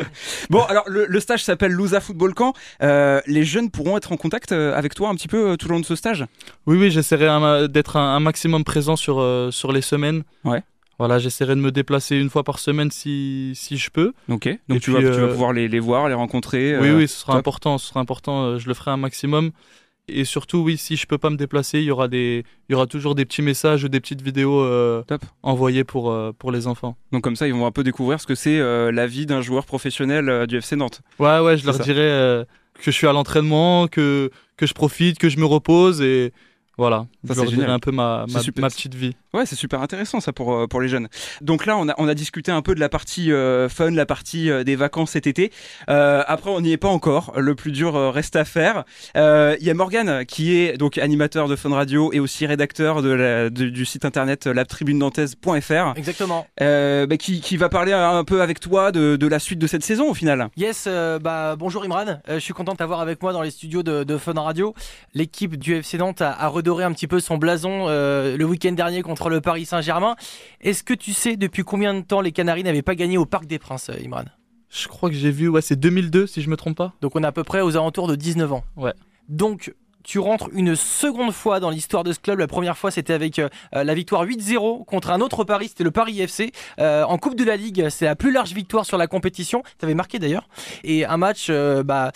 bon, 0.50 0.62
alors 0.64 0.84
le, 0.86 1.06
le 1.06 1.20
stage 1.20 1.42
s'appelle 1.42 1.72
Lousa 1.72 2.00
Football 2.00 2.34
Camp. 2.34 2.52
Euh, 2.82 3.20
les 3.26 3.44
jeunes 3.44 3.70
pourront 3.70 3.96
être 3.96 4.12
en 4.12 4.16
contact 4.16 4.52
euh, 4.52 4.74
avec 4.74 4.94
toi 4.94 5.08
un 5.08 5.14
petit 5.14 5.28
peu 5.28 5.56
tout 5.56 5.68
au 5.68 5.70
long 5.70 5.80
de 5.80 5.86
ce 5.86 5.96
stage? 5.96 6.24
Oui, 6.66 6.76
oui, 6.76 6.90
j'essaierai 6.90 7.68
d'être 7.68 7.96
un, 7.96 8.16
un 8.16 8.20
maximum 8.20 8.64
présent 8.64 8.96
sur, 8.96 9.18
euh, 9.20 9.50
sur 9.50 9.72
les 9.72 9.80
semaines. 9.80 10.24
Ouais. 10.44 10.62
Voilà, 10.98 11.18
j'essaierai 11.18 11.54
de 11.54 11.60
me 11.60 11.70
déplacer 11.70 12.16
une 12.16 12.30
fois 12.30 12.42
par 12.42 12.58
semaine 12.58 12.90
si, 12.90 13.52
si 13.54 13.76
je 13.76 13.90
peux. 13.90 14.12
Ok. 14.28 14.48
Donc 14.68 14.80
tu, 14.80 14.92
puis, 14.92 15.02
vas, 15.04 15.10
tu 15.14 15.20
vas 15.20 15.28
pouvoir 15.28 15.52
les, 15.52 15.68
les 15.68 15.80
voir, 15.80 16.08
les 16.08 16.14
rencontrer. 16.14 16.78
oui, 16.78 16.90
oui, 16.90 17.08
ce 17.08 17.20
sera 17.20 17.34
top. 17.34 17.40
important, 17.40 17.78
ce 17.78 17.88
sera 17.88 18.00
important. 18.00 18.58
Je 18.58 18.66
le 18.66 18.74
ferai 18.74 18.90
un 18.90 18.96
maximum. 18.96 19.52
Et 20.08 20.24
surtout, 20.24 20.58
oui, 20.58 20.76
si 20.76 20.96
je 20.96 21.04
peux 21.06 21.18
pas 21.18 21.30
me 21.30 21.36
déplacer, 21.36 21.78
il 21.80 21.84
y 21.84 21.90
aura 21.90 22.06
des, 22.06 22.44
il 22.68 22.72
y 22.72 22.74
aura 22.76 22.86
toujours 22.86 23.16
des 23.16 23.24
petits 23.24 23.42
messages 23.42 23.82
ou 23.82 23.88
des 23.88 23.98
petites 23.98 24.22
vidéos 24.22 24.60
euh, 24.60 25.02
envoyées 25.42 25.82
pour, 25.82 26.12
euh, 26.12 26.32
pour 26.38 26.52
les 26.52 26.68
enfants. 26.68 26.96
Donc 27.10 27.24
comme 27.24 27.34
ça, 27.34 27.48
ils 27.48 27.54
vont 27.54 27.66
un 27.66 27.72
peu 27.72 27.82
découvrir 27.82 28.20
ce 28.20 28.26
que 28.26 28.36
c'est 28.36 28.58
euh, 28.60 28.92
la 28.92 29.08
vie 29.08 29.26
d'un 29.26 29.42
joueur 29.42 29.66
professionnel 29.66 30.46
du 30.46 30.58
FC 30.58 30.76
Nantes. 30.76 31.02
Ouais, 31.18 31.40
ouais, 31.40 31.58
je 31.58 31.66
leur 31.66 31.74
ça. 31.74 31.82
dirai 31.82 32.02
euh, 32.02 32.44
que 32.74 32.84
je 32.84 32.90
suis 32.92 33.08
à 33.08 33.12
l'entraînement, 33.12 33.88
que, 33.88 34.30
que 34.56 34.66
je 34.66 34.74
profite, 34.74 35.18
que 35.18 35.28
je 35.28 35.38
me 35.38 35.44
repose 35.44 36.00
et 36.00 36.32
voilà. 36.78 37.06
Ça, 37.26 37.32
je 37.34 37.38
leur 37.38 37.44
dirai 37.46 37.56
génial. 37.62 37.70
un 37.70 37.78
peu 37.80 37.90
ma, 37.90 38.26
ma 38.32 38.68
petite 38.68 38.94
vie. 38.94 39.16
Ouais, 39.36 39.44
c'est 39.46 39.54
super 39.56 39.82
intéressant 39.82 40.20
ça 40.20 40.32
pour, 40.32 40.54
euh, 40.54 40.66
pour 40.66 40.80
les 40.80 40.88
jeunes. 40.88 41.08
Donc 41.42 41.66
là, 41.66 41.76
on 41.76 41.88
a, 41.90 41.94
on 41.98 42.08
a 42.08 42.14
discuté 42.14 42.50
un 42.50 42.62
peu 42.62 42.74
de 42.74 42.80
la 42.80 42.88
partie 42.88 43.30
euh, 43.32 43.68
fun, 43.68 43.90
la 43.90 44.06
partie 44.06 44.50
euh, 44.50 44.64
des 44.64 44.76
vacances 44.76 45.10
cet 45.10 45.26
été. 45.26 45.52
Euh, 45.90 46.22
après, 46.26 46.50
on 46.50 46.60
n'y 46.62 46.72
est 46.72 46.76
pas 46.78 46.88
encore. 46.88 47.32
Le 47.36 47.54
plus 47.54 47.70
dur 47.72 47.94
reste 48.12 48.34
à 48.36 48.44
faire. 48.44 48.84
Il 49.14 49.56
y 49.60 49.70
a 49.70 49.74
Morgane 49.74 50.24
qui 50.24 50.56
est 50.58 50.76
donc 50.78 50.98
animateur 50.98 51.48
de 51.48 51.56
Fun 51.56 51.70
Radio 51.74 52.12
et 52.12 52.20
aussi 52.20 52.46
rédacteur 52.46 53.02
de 53.02 53.10
la- 53.10 53.50
de- 53.50 53.68
du 53.68 53.84
site 53.84 54.04
internet 54.04 54.46
latribunenantaise.fr 54.46 55.92
Exactement. 55.96 56.46
bah, 56.58 57.16
qui, 57.18 57.40
qui 57.40 57.56
va 57.56 57.68
parler 57.68 57.92
un 57.92 58.24
peu 58.24 58.42
avec 58.42 58.60
toi 58.60 58.92
de, 58.92 59.16
de 59.16 59.26
la 59.26 59.38
suite 59.38 59.58
de 59.58 59.66
cette 59.66 59.84
saison 59.84 60.10
au 60.10 60.14
final. 60.14 60.48
Yes, 60.56 60.88
bah 61.22 61.56
bonjour 61.58 61.84
Imran. 61.84 62.20
Je 62.28 62.38
suis 62.38 62.54
content 62.54 62.72
de 62.72 62.78
t'avoir 62.78 63.00
avec 63.00 63.22
moi 63.22 63.32
dans 63.32 63.42
les 63.42 63.50
studios 63.50 63.82
de, 63.82 64.04
de 64.04 64.16
Fun 64.18 64.34
Radio. 64.40 64.74
L'équipe 65.14 65.56
du 65.56 65.74
FC 65.76 65.98
Nantes 65.98 66.22
a, 66.22 66.30
a 66.32 66.48
redoré 66.48 66.84
un 66.84 66.92
petit 66.92 67.06
peu 67.06 67.20
son 67.20 67.36
blason 67.38 67.86
le 67.88 68.44
week-end 68.44 68.72
dernier 68.72 69.02
contre 69.02 69.25
le 69.28 69.40
Paris 69.40 69.66
Saint-Germain. 69.66 70.16
Est-ce 70.60 70.82
que 70.82 70.94
tu 70.94 71.12
sais 71.12 71.36
depuis 71.36 71.62
combien 71.62 71.94
de 71.94 72.00
temps 72.00 72.20
les 72.20 72.32
Canaries 72.32 72.64
n'avaient 72.64 72.82
pas 72.82 72.94
gagné 72.94 73.18
au 73.18 73.26
Parc 73.26 73.46
des 73.46 73.58
Princes, 73.58 73.90
euh, 73.90 74.04
Imran? 74.04 74.24
Je 74.68 74.88
crois 74.88 75.08
que 75.08 75.16
j'ai 75.16 75.30
vu, 75.30 75.48
ouais, 75.48 75.62
c'est 75.62 75.76
2002 75.76 76.26
si 76.26 76.42
je 76.42 76.50
me 76.50 76.56
trompe 76.56 76.76
pas. 76.76 76.92
Donc 77.00 77.16
on 77.16 77.22
est 77.22 77.26
à 77.26 77.32
peu 77.32 77.44
près 77.44 77.60
aux 77.60 77.76
alentours 77.76 78.08
de 78.08 78.16
19 78.16 78.52
ans. 78.52 78.64
Ouais. 78.76 78.92
Donc 79.28 79.72
tu 80.06 80.20
rentres 80.20 80.48
une 80.52 80.76
seconde 80.76 81.32
fois 81.32 81.58
dans 81.58 81.70
l'histoire 81.70 82.04
de 82.04 82.12
ce 82.12 82.20
club. 82.20 82.38
La 82.38 82.46
première 82.46 82.78
fois, 82.78 82.92
c'était 82.92 83.12
avec 83.12 83.40
euh, 83.40 83.48
la 83.72 83.92
victoire 83.92 84.24
8-0 84.24 84.84
contre 84.84 85.10
un 85.10 85.20
autre 85.20 85.42
Paris, 85.42 85.68
c'était 85.68 85.82
le 85.84 85.90
Paris 85.90 86.20
FC. 86.20 86.52
Euh, 86.78 87.02
en 87.02 87.18
Coupe 87.18 87.34
de 87.34 87.42
la 87.42 87.56
Ligue, 87.56 87.88
c'est 87.90 88.04
la 88.04 88.14
plus 88.14 88.30
large 88.30 88.52
victoire 88.52 88.86
sur 88.86 88.98
la 88.98 89.08
compétition. 89.08 89.64
T'avais 89.78 89.94
marqué 89.94 90.20
d'ailleurs. 90.20 90.48
Et 90.84 91.04
un 91.04 91.16
match, 91.16 91.48
euh, 91.50 91.82
bah, 91.82 92.12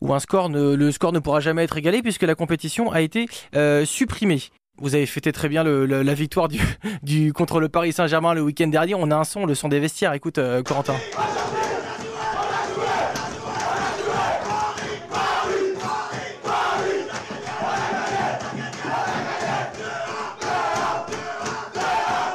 où 0.00 0.14
un 0.14 0.20
score 0.20 0.48
ne, 0.48 0.74
le 0.74 0.92
score 0.92 1.12
ne 1.12 1.18
pourra 1.18 1.40
jamais 1.40 1.64
être 1.64 1.76
égalé 1.76 2.02
puisque 2.02 2.22
la 2.22 2.34
compétition 2.34 2.90
a 2.90 3.00
été 3.00 3.26
euh, 3.54 3.84
supprimée. 3.84 4.42
Vous 4.80 4.94
avez 4.94 5.06
fêté 5.06 5.32
très 5.32 5.48
bien 5.48 5.62
la 5.62 6.14
victoire 6.14 6.48
contre 7.34 7.60
le 7.60 7.68
Paris 7.68 7.92
Saint-Germain 7.92 8.34
le 8.34 8.42
week-end 8.42 8.68
dernier. 8.68 8.94
On 8.94 9.10
a 9.10 9.16
un 9.16 9.24
son, 9.24 9.46
le 9.46 9.54
son 9.54 9.68
des 9.68 9.80
vestiaires. 9.80 10.14
Écoute, 10.14 10.38
euh, 10.38 10.62
Corentin. 10.62 10.94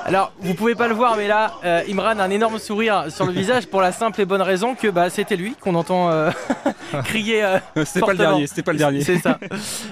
Alors, 0.07 0.31
vous 0.39 0.53
pouvez 0.53 0.75
pas 0.75 0.87
le 0.87 0.93
voir, 0.93 1.17
mais 1.17 1.27
là, 1.27 1.53
euh, 1.65 1.81
Imran 1.89 2.19
a 2.19 2.23
un 2.23 2.29
énorme 2.29 2.59
sourire 2.59 3.05
sur 3.09 3.25
le 3.25 3.31
visage 3.41 3.65
pour 3.65 3.81
la 3.81 3.91
simple 3.91 4.21
et 4.21 4.25
bonne 4.25 4.41
raison 4.43 4.75
que 4.75 4.87
bah, 4.87 5.09
c'était 5.09 5.35
lui 5.35 5.55
qu'on 5.59 5.73
entend 5.73 6.11
euh, 6.11 6.29
crier. 7.05 7.43
euh, 7.43 7.57
C'était 7.85 8.01
pas 8.01 8.11
le 8.11 8.17
dernier, 8.19 8.45
c'était 8.45 8.61
pas 8.61 8.71
le 8.73 8.77
dernier. 8.77 9.01
c'est 9.01 9.17
ça. 9.17 9.39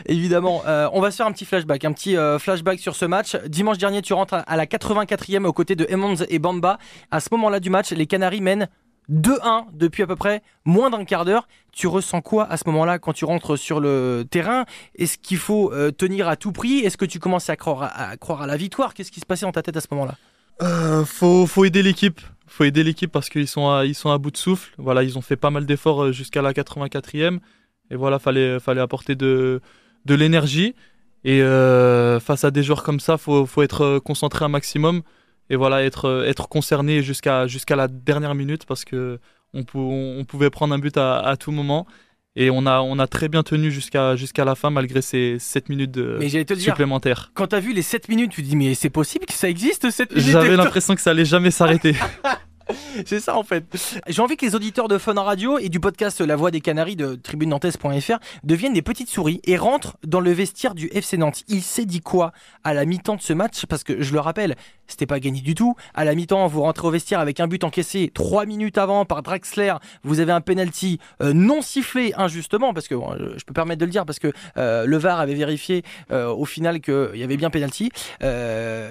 Évidemment. 0.05 0.61
Euh, 0.67 0.87
on 0.93 1.01
va 1.01 1.09
se 1.09 1.15
faire 1.17 1.25
un 1.25 1.31
petit 1.31 1.45
flashback, 1.45 1.83
un 1.85 1.93
petit 1.93 2.15
euh, 2.15 2.37
flashback 2.37 2.79
sur 2.79 2.95
ce 2.95 3.05
match. 3.05 3.35
Dimanche 3.47 3.79
dernier, 3.79 4.03
tu 4.03 4.13
rentres 4.13 4.35
à- 4.35 4.39
à 4.41 4.55
la 4.55 4.67
84e 4.67 5.45
aux 5.45 5.53
côtés 5.53 5.75
de 5.75 5.87
Emmons 5.91 6.15
et 6.29 6.37
Bamba. 6.37 6.77
À 7.09 7.19
ce 7.19 7.29
moment-là 7.31 7.59
du 7.59 7.71
match, 7.71 7.89
les 7.91 8.05
Canaries 8.05 8.41
mènent 8.41 8.69
2-1 9.09 9.65
depuis 9.73 10.03
à 10.03 10.07
peu 10.07 10.15
près 10.15 10.41
moins 10.65 10.89
d'un 10.89 11.05
quart 11.05 11.25
d'heure. 11.25 11.47
Tu 11.71 11.87
ressens 11.87 12.21
quoi 12.21 12.45
à 12.49 12.57
ce 12.57 12.63
moment-là 12.67 12.99
quand 12.99 13.13
tu 13.13 13.25
rentres 13.25 13.57
sur 13.57 13.79
le 13.79 14.25
terrain? 14.29 14.65
Est-ce 14.95 15.17
qu'il 15.17 15.37
faut 15.37 15.71
euh, 15.73 15.91
tenir 15.91 16.27
à 16.27 16.35
tout 16.35 16.51
prix? 16.51 16.79
Est-ce 16.79 16.97
que 16.97 17.05
tu 17.05 17.19
commences 17.19 17.49
à 17.49 17.55
croire 17.55 17.83
à, 17.83 18.47
la 18.47 18.57
victoire? 18.57 18.93
Qu'est-ce 18.93 19.11
qui 19.11 19.19
se 19.19 19.25
passait 19.25 19.45
dans 19.45 19.51
ta 19.51 19.61
tête 19.61 19.77
à 19.77 19.81
ce 19.81 19.87
moment-là? 19.91 20.15
Euh, 20.61 21.03
faut, 21.05 21.47
faut 21.47 21.65
aider 21.65 21.83
l'équipe. 21.83 22.21
Faut 22.47 22.63
aider 22.63 22.83
l'équipe 22.83 23.11
parce 23.11 23.29
qu'ils 23.29 23.47
sont 23.47 23.69
à, 23.69 23.85
ils 23.85 23.95
sont 23.95 24.11
à 24.11 24.17
bout 24.17 24.31
de 24.31 24.37
souffle. 24.37 24.73
Voilà, 24.77 25.03
ils 25.03 25.17
ont 25.17 25.21
fait 25.21 25.35
pas 25.35 25.49
mal 25.49 25.65
d'efforts 25.65 26.03
euh, 26.03 26.11
jusqu'à 26.11 26.41
la 26.41 26.53
84e. 26.53 27.39
Et 27.89 27.95
voilà, 27.95 28.19
fallait, 28.19 28.57
apporter 28.79 29.15
de, 29.15 29.61
de 30.05 30.15
l'énergie. 30.15 30.75
Et 31.25 31.41
euh, 31.41 32.19
face 32.19 32.43
à 32.43 32.51
des 32.51 32.63
joueurs 32.63 32.83
comme 32.83 32.99
ça, 32.99 33.17
faut, 33.17 33.45
faut 33.45 33.61
être 33.61 33.99
concentré 33.99 34.45
un 34.45 34.49
maximum. 34.49 35.01
Et 35.49 35.55
voilà, 35.55 35.83
être, 35.83 36.05
euh, 36.05 36.25
être 36.25 36.47
concerné 36.49 37.01
jusqu'à, 37.03 37.47
jusqu'à 37.47 37.75
la 37.75 37.87
dernière 37.87 38.35
minute 38.35 38.65
parce 38.65 38.85
que 38.85 39.19
on, 39.53 39.63
pou- 39.63 39.79
on 39.91 40.23
pouvait 40.25 40.49
prendre 40.49 40.73
un 40.73 40.79
but 40.79 40.97
à, 40.97 41.19
à 41.19 41.35
tout 41.37 41.51
moment. 41.51 41.85
Et 42.35 42.49
on 42.49 42.65
a, 42.65 42.79
on 42.81 42.97
a 42.97 43.05
très 43.05 43.29
bien 43.29 43.43
tenu 43.43 43.69
jusqu'à, 43.71 44.15
jusqu'à 44.15 44.43
la 44.43 44.55
fin 44.55 44.71
malgré 44.71 45.03
ces 45.03 45.37
7 45.37 45.69
minutes 45.69 45.91
de 45.91 46.17
Mais 46.19 46.29
j'allais 46.29 46.45
te 46.45 46.53
le 46.53 46.57
dire, 46.59 46.73
supplémentaires. 46.73 47.29
quand 47.35 47.45
t'as 47.47 47.59
vu 47.59 47.73
les 47.73 47.83
7 47.83 48.09
minutes, 48.09 48.31
tu 48.31 48.41
te 48.41 48.47
dis 48.47 48.55
mais 48.55 48.73
c'est 48.73 48.89
possible 48.89 49.27
que 49.27 49.33
ça 49.33 49.47
existe 49.47 49.91
7 49.91 50.09
minutes? 50.15 50.31
J'avais 50.31 50.55
l'impression 50.55 50.95
que 50.95 51.01
ça 51.01 51.11
allait 51.11 51.25
jamais 51.25 51.51
s'arrêter. 51.51 51.95
C'est 53.05 53.19
ça 53.19 53.35
en 53.35 53.43
fait. 53.43 53.65
J'ai 54.07 54.21
envie 54.21 54.37
que 54.37 54.45
les 54.45 54.55
auditeurs 54.55 54.87
de 54.87 54.97
Fun 54.97 55.13
Radio 55.13 55.57
et 55.57 55.69
du 55.69 55.79
podcast 55.79 56.21
La 56.21 56.35
Voix 56.35 56.51
des 56.51 56.61
Canaries 56.61 56.95
de 56.95 57.15
tribunenantaise.fr 57.15 58.19
deviennent 58.43 58.73
des 58.73 58.81
petites 58.81 59.09
souris 59.09 59.41
et 59.45 59.57
rentrent 59.57 59.97
dans 60.05 60.19
le 60.19 60.31
vestiaire 60.31 60.75
du 60.75 60.87
FC 60.87 61.17
Nantes. 61.17 61.43
Il 61.47 61.61
s'est 61.61 61.85
dit 61.85 62.01
quoi 62.01 62.31
à 62.63 62.73
la 62.73 62.85
mi-temps 62.85 63.15
de 63.15 63.21
ce 63.21 63.33
match? 63.33 63.65
Parce 63.65 63.83
que 63.83 64.01
je 64.01 64.13
le 64.13 64.19
rappelle, 64.19 64.55
c'était 64.87 65.05
pas 65.05 65.19
gagné 65.19 65.41
du 65.41 65.55
tout. 65.55 65.75
À 65.93 66.05
la 66.05 66.15
mi-temps, 66.15 66.47
vous 66.47 66.61
rentrez 66.61 66.87
au 66.87 66.91
vestiaire 66.91 67.19
avec 67.19 67.39
un 67.39 67.47
but 67.47 67.63
encaissé 67.63 68.11
3 68.13 68.45
minutes 68.45 68.77
avant 68.77 69.05
par 69.05 69.23
Draxler. 69.23 69.73
Vous 70.03 70.19
avez 70.19 70.31
un 70.31 70.41
penalty 70.41 70.99
euh, 71.21 71.33
non 71.33 71.61
sifflé 71.61 72.13
injustement 72.15 72.73
parce 72.73 72.87
que 72.87 72.95
je, 73.37 73.43
peux 73.45 73.53
permettre 73.53 73.79
de 73.79 73.85
le 73.85 73.91
dire 73.91 74.05
parce 74.05 74.19
que 74.19 74.31
euh, 74.57 74.85
le 74.85 74.97
VAR 74.97 75.19
avait 75.19 75.35
vérifié 75.35 75.83
euh, 76.11 76.27
au 76.27 76.45
final 76.45 76.81
qu'il 76.81 77.15
y 77.15 77.23
avait 77.23 77.37
bien 77.37 77.49
penalty. 77.49 77.91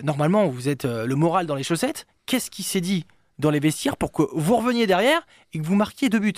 Normalement, 0.03 0.47
vous 0.47 0.69
êtes 0.69 0.85
le 0.85 1.15
moral 1.15 1.47
dans 1.47 1.55
les 1.55 1.63
chaussettes. 1.63 2.07
Qu'est-ce 2.27 2.51
qui 2.51 2.63
s'est 2.63 2.81
dit? 2.81 3.07
Dans 3.43 3.51
les 3.51 3.61
vestiaires 3.61 3.97
pour 3.99 4.13
que 4.13 4.23
vous 4.33 4.57
reveniez 4.57 4.87
derrière 4.87 5.21
et 5.53 5.59
que 5.59 5.67
vous 5.67 5.75
marquiez 5.75 6.09
deux 6.09 6.19
buts. 6.21 6.33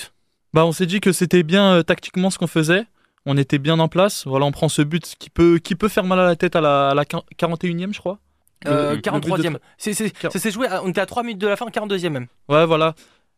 Bah, 0.52 0.66
on 0.66 0.72
s'est 0.72 0.86
dit 0.86 1.00
que 1.00 1.12
c'était 1.12 1.42
bien 1.44 1.74
euh, 1.74 1.82
tactiquement 1.82 2.30
ce 2.30 2.38
qu'on 2.38 2.46
faisait. 2.48 2.84
On 3.26 3.36
était 3.36 3.58
bien 3.58 3.78
en 3.78 3.88
place. 3.88 4.26
Voilà, 4.26 4.44
on 4.46 4.52
prend 4.52 4.68
ce 4.68 4.82
but 4.82 5.14
qui 5.18 5.30
peut, 5.30 5.58
qui 5.58 5.74
peut 5.76 5.88
faire 5.88 6.04
mal 6.04 6.18
à 6.20 6.24
la 6.24 6.36
tête 6.36 6.56
à 6.56 6.60
la, 6.60 6.90
à 6.90 6.94
la 6.94 7.04
quin- 7.04 7.22
41e, 7.38 7.92
je 7.94 7.98
crois. 8.00 8.18
Euh, 8.66 8.84
Le- 8.84 8.90
le 8.90 8.96
but 8.96 9.02
43e. 9.02 9.52
de- 9.54 9.60
C'est, 9.78 9.94
c'est- 9.94 10.08
Quar- 10.16 10.30
ça 10.32 10.38
s'est 10.38 10.50
joué, 10.50 10.66
à- 10.66 10.82
on 10.84 10.88
était 10.88 11.00
à 11.00 11.06
3 11.06 11.22
minutes 11.22 11.40
de 11.40 11.46
la 11.46 11.56
fin, 11.56 11.66
42e 11.70 12.12
même. 12.12 12.26
Ouais, 12.48 12.66
voilà. 12.66 12.94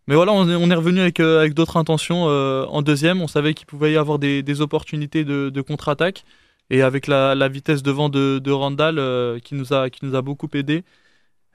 Mais 0.08 0.14
voilà, 0.14 0.32
on 0.32 0.48
est, 0.48 0.54
on 0.54 0.70
est 0.70 0.74
revenu 0.74 1.00
avec, 1.00 1.18
euh, 1.20 1.40
avec 1.40 1.54
d'autres 1.54 1.76
intentions 1.76 2.26
euh, 2.28 2.64
en 2.66 2.82
deuxième. 2.82 3.20
On 3.22 3.26
savait 3.28 3.54
qu'il 3.54 3.66
pouvait 3.66 3.92
y 3.92 3.96
avoir 3.96 4.18
des, 4.18 4.42
des 4.42 4.60
opportunités 4.60 5.24
de, 5.24 5.50
de 5.50 5.60
contre-attaque. 5.62 6.24
Et 6.70 6.82
avec 6.82 7.06
la, 7.06 7.34
la 7.36 7.48
vitesse 7.48 7.82
devant 7.84 8.08
de, 8.08 8.40
de 8.40 8.50
Randall 8.50 8.98
euh, 8.98 9.38
qui, 9.38 9.54
nous 9.54 9.72
a, 9.72 9.88
qui 9.88 10.04
nous 10.04 10.14
a 10.16 10.22
beaucoup 10.22 10.48
aidé, 10.54 10.82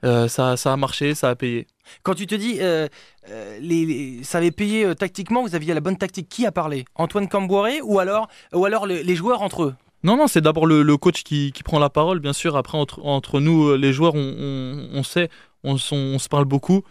euh, 0.04 0.28
ça, 0.28 0.56
ça 0.56 0.72
a 0.72 0.76
marché, 0.76 1.14
ça 1.14 1.30
a 1.30 1.34
payé. 1.34 1.66
Quand 2.02 2.14
tu 2.14 2.26
te 2.26 2.34
dis, 2.34 2.58
euh, 2.60 2.88
euh, 3.28 3.58
les, 3.60 3.84
les- 3.86 4.24
ça 4.24 4.38
avait 4.38 4.50
payé 4.50 4.94
tactiquement, 4.94 5.42
vous 5.42 5.54
aviez 5.54 5.74
la 5.74 5.80
bonne 5.80 5.96
tactique. 5.96 6.28
Qui 6.28 6.46
a 6.46 6.52
parlé? 6.52 6.84
Antoine 6.94 7.28
Camboiré 7.28 7.80
ou 7.82 7.98
alors, 7.98 8.28
ou 8.52 8.64
alors 8.64 8.86
les, 8.86 9.02
les 9.02 9.14
joueurs 9.16 9.42
entre 9.42 9.62
eux? 9.64 9.74
Non, 10.04 10.16
non, 10.16 10.26
c'est 10.26 10.40
d'abord 10.40 10.66
le, 10.66 10.82
le 10.82 10.96
coach 10.96 11.22
qui, 11.22 11.52
qui 11.52 11.62
prend 11.62 11.78
la 11.78 11.90
parole, 11.90 12.18
bien 12.18 12.32
sûr. 12.32 12.56
Après, 12.56 12.76
entre, 12.76 13.04
entre 13.04 13.38
nous, 13.40 13.76
les 13.76 13.92
joueurs, 13.92 14.14
on, 14.14 14.34
on, 14.38 14.88
on 14.98 15.02
sait, 15.02 15.28
on, 15.62 15.76
on 15.92 16.18
se 16.18 16.28
parle 16.28 16.44
beaucoup. 16.44 16.82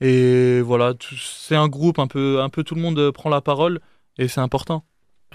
Et 0.00 0.60
voilà, 0.60 0.94
c'est 1.20 1.56
un 1.56 1.68
groupe, 1.68 1.98
un 1.98 2.08
peu, 2.08 2.40
un 2.40 2.48
peu 2.48 2.64
tout 2.64 2.74
le 2.74 2.80
monde 2.80 3.10
prend 3.12 3.30
la 3.30 3.40
parole. 3.40 3.80
Et 4.18 4.28
c'est 4.28 4.40
important. 4.40 4.84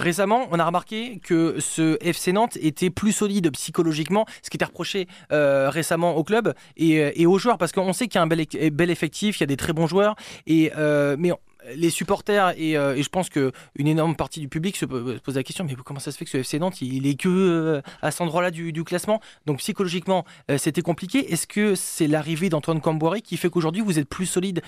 Récemment, 0.01 0.48
on 0.50 0.58
a 0.58 0.65
remarqué 0.65 1.20
que 1.20 1.60
ce 1.60 1.96
FC 2.01 2.34
Nantes 2.34 2.58
était 2.60 2.89
plus 2.89 3.12
solide 3.12 3.51
psychologiquement, 3.51 4.25
ce 4.41 4.50
qui 4.50 4.58
était 4.58 4.65
reproché 4.65 5.08
euh, 5.31 5.70
récemment 5.70 6.15
au 6.15 6.24
club 6.24 6.55
et, 6.75 7.00
euh, 7.00 7.12
et 7.13 7.27
aux 7.27 7.38
joueurs, 7.38 7.60
parce 7.60 7.72
qu'on 7.72 7.93
sait 7.93 8.08
qu'il 8.08 8.15
y 8.15 8.17
a 8.17 8.24
un 8.24 8.27
bel, 8.27 8.89
effectif, 8.89 9.38
il 9.38 9.41
y 9.41 9.43
a 9.43 9.48
des 9.48 9.58
très 9.58 9.74
bons 9.74 9.86
joueurs, 9.86 10.15
euh, 10.50 11.15
mais 11.20 11.31
les 11.75 11.91
supporters 11.91 12.55
et, 12.58 12.74
je 12.74 13.10
pense 13.10 13.29
que 13.29 13.51
une 13.75 13.88
énorme 13.88 14.15
partie 14.15 14.39
du 14.39 14.48
public 14.48 14.75
se, 14.75 14.86
po- 14.86 15.13
se 15.13 15.20
pose 15.20 15.36
la 15.36 15.43
question 15.43 15.63
mais 15.63 15.75
comment 15.75 16.00
ça 16.00 16.12
se 16.12 16.17
fait 16.17 16.25
que 16.25 16.31
ce 16.31 16.38
FC 16.38 16.58
Nantes 16.58 16.81
il 16.81 17.05
est 17.05 17.13
que 17.13 17.84
à 18.01 18.10
cet 18.10 18.22
endroit-là 18.22 18.50
du, 18.50 18.84
classement? 18.84 19.22
Donc 19.46 19.60
psychologiquement 19.60 20.25
c'était 20.58 20.81
compliqué. 20.81 21.31
Est-ce 21.31 21.46
que 21.46 21.75
c'est 21.75 22.08
l'arrivée 22.08 22.50
d'Antoine 22.50 22.81
Camboiré 22.81 23.22
qui 23.22 23.38
fait 23.38 23.51
qu'aujourd'hui 23.51 23.84
vous 23.84 24.00
êtes 24.00 24.10
plus 24.10 24.25
solide 24.25 24.63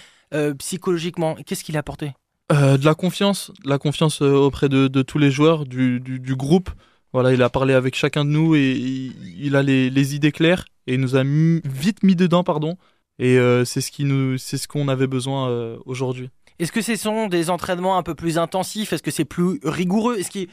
psychologiquement? 0.60 1.36
Qu'est-ce 1.44 1.63
qu'il 1.63 1.75
a 1.78 1.80
apporté? 1.80 2.12
Euh, 2.54 2.78
de 2.78 2.86
la 2.86 2.94
confiance, 2.94 3.52
de 3.66 3.70
la 3.70 3.80
confiance 3.80 4.22
euh, 4.22 4.36
auprès 4.36 4.70
de, 4.70 4.88
de 4.88 5.02
tous 5.02 5.18
les 5.18 5.32
joueurs 5.32 5.66
du, 5.66 6.00
du, 6.00 6.20
du 6.20 6.36
groupe. 6.36 6.70
Voilà, 7.12 7.34
il 7.34 7.42
a 7.42 7.50
parlé 7.50 7.74
avec 7.74 7.96
chacun 7.96 8.26
de 8.26 8.30
nous 8.30 8.54
et 8.56 8.74
il, 8.74 9.14
il 9.40 9.56
a 9.56 9.64
les, 9.64 9.90
les 9.90 10.14
idées 10.14 10.32
claires 10.32 10.66
et 10.86 10.94
il 10.94 11.00
nous 11.00 11.16
a 11.16 11.24
mis- 11.24 11.62
vite 11.66 12.04
mis 12.04 12.16
dedans, 12.16 12.44
pardon. 12.44 12.78
Et 13.18 13.40
euh, 13.40 13.66
c'est 13.66 13.82
ce 13.82 13.92
qui 13.92 14.04
nous, 14.04 14.38
c'est 14.38 14.58
ce 14.58 14.68
qu'on 14.68 14.88
avait 14.88 15.08
besoin 15.08 15.50
euh, 15.50 15.78
aujourd'hui. 15.86 16.30
Est-ce 16.60 16.72
que 16.72 16.82
ce 16.82 16.96
sont 16.96 17.28
des 17.28 17.50
entraînements 17.50 17.98
un 17.98 18.04
peu 18.04 18.14
plus 18.14 18.38
intensifs? 18.38 18.94
Est-ce 18.94 19.02
que 19.02 19.10
c'est 19.10 19.26
plus 19.26 19.60
rigoureux? 19.64 20.18
Est-ce 20.20 20.30
que 20.30 20.48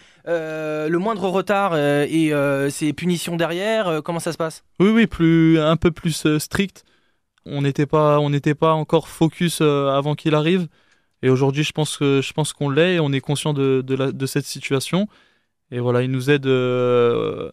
le 0.89 0.99
moindre 0.99 1.29
retard 1.29 1.77
et 1.77 2.33
ces 2.71 2.95
punitions 2.95 3.37
derrière? 3.37 4.01
Comment 4.03 4.21
ça 4.21 4.33
se 4.33 4.39
passe? 4.39 4.65
Oui, 4.81 4.89
oui, 4.89 5.07
plus 5.07 5.61
un 5.61 5.77
peu 5.77 5.91
plus 5.91 6.27
strict. 6.39 6.85
On 7.45 7.61
n'était 7.61 7.85
pas, 7.85 8.19
on 8.19 8.31
n'était 8.31 8.55
pas 8.55 8.73
encore 8.73 9.09
focus 9.09 9.61
avant 9.61 10.15
qu'il 10.15 10.35
arrive. 10.35 10.69
Et 11.23 11.29
aujourd'hui, 11.31 11.65
je 11.65 11.73
pense 11.73 11.97
que 11.97 12.21
je 12.23 12.33
pense 12.33 12.53
qu'on 12.53 12.71
l'est 12.71 12.95
et 12.95 13.01
on 13.01 13.13
est 13.13 13.21
conscient 13.21 13.53
de, 13.53 13.83
de, 13.87 13.95
la- 13.95 14.13
de 14.13 14.27
cette 14.27 14.47
situation. 14.47 15.07
Et 15.71 15.79
voilà, 15.79 16.03
il 16.03 16.11
nous 16.11 16.31
aide 16.31 16.47
euh, 16.47 17.51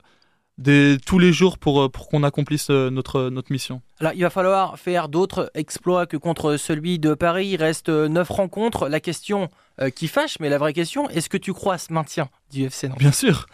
des- 0.57 0.97
tous 1.05 1.19
les 1.19 1.33
jours 1.33 1.57
pour, 1.57 1.81
euh, 1.83 1.89
pour 1.89 2.07
qu'on 2.07 2.23
accomplisse 2.23 2.69
euh, 2.69 2.89
notre, 2.89 3.29
notre 3.29 3.51
mission. 3.51 3.81
Alors, 3.99 4.13
il 4.15 4.21
va 4.21 4.29
falloir 4.29 4.79
faire 4.79 5.07
d'autres 5.09 5.51
exploits 5.53 6.05
que 6.07 6.17
contre 6.17 6.57
celui 6.57 6.97
de 6.97 7.13
Paris. 7.13 7.47
Il 7.49 7.57
reste 7.61 7.89
9 7.89 8.27
rencontres. 8.29 8.87
La 8.89 8.99
question 8.99 9.49
euh, 9.81 9.89
qui 9.89 10.07
fâche, 10.07 10.37
mais 10.39 10.49
la 10.49 10.57
vraie 10.57 10.73
question, 10.73 11.09
est-ce 11.09 11.29
que 11.29 11.37
tu 11.37 11.53
crois 11.53 11.75
à 11.75 11.77
ce 11.77 11.91
maintien 11.93 12.29
du 12.51 12.63
FC 12.63 12.87
Nantes? 12.87 12.97
Bien 12.99 13.11
sûr, 13.11 13.45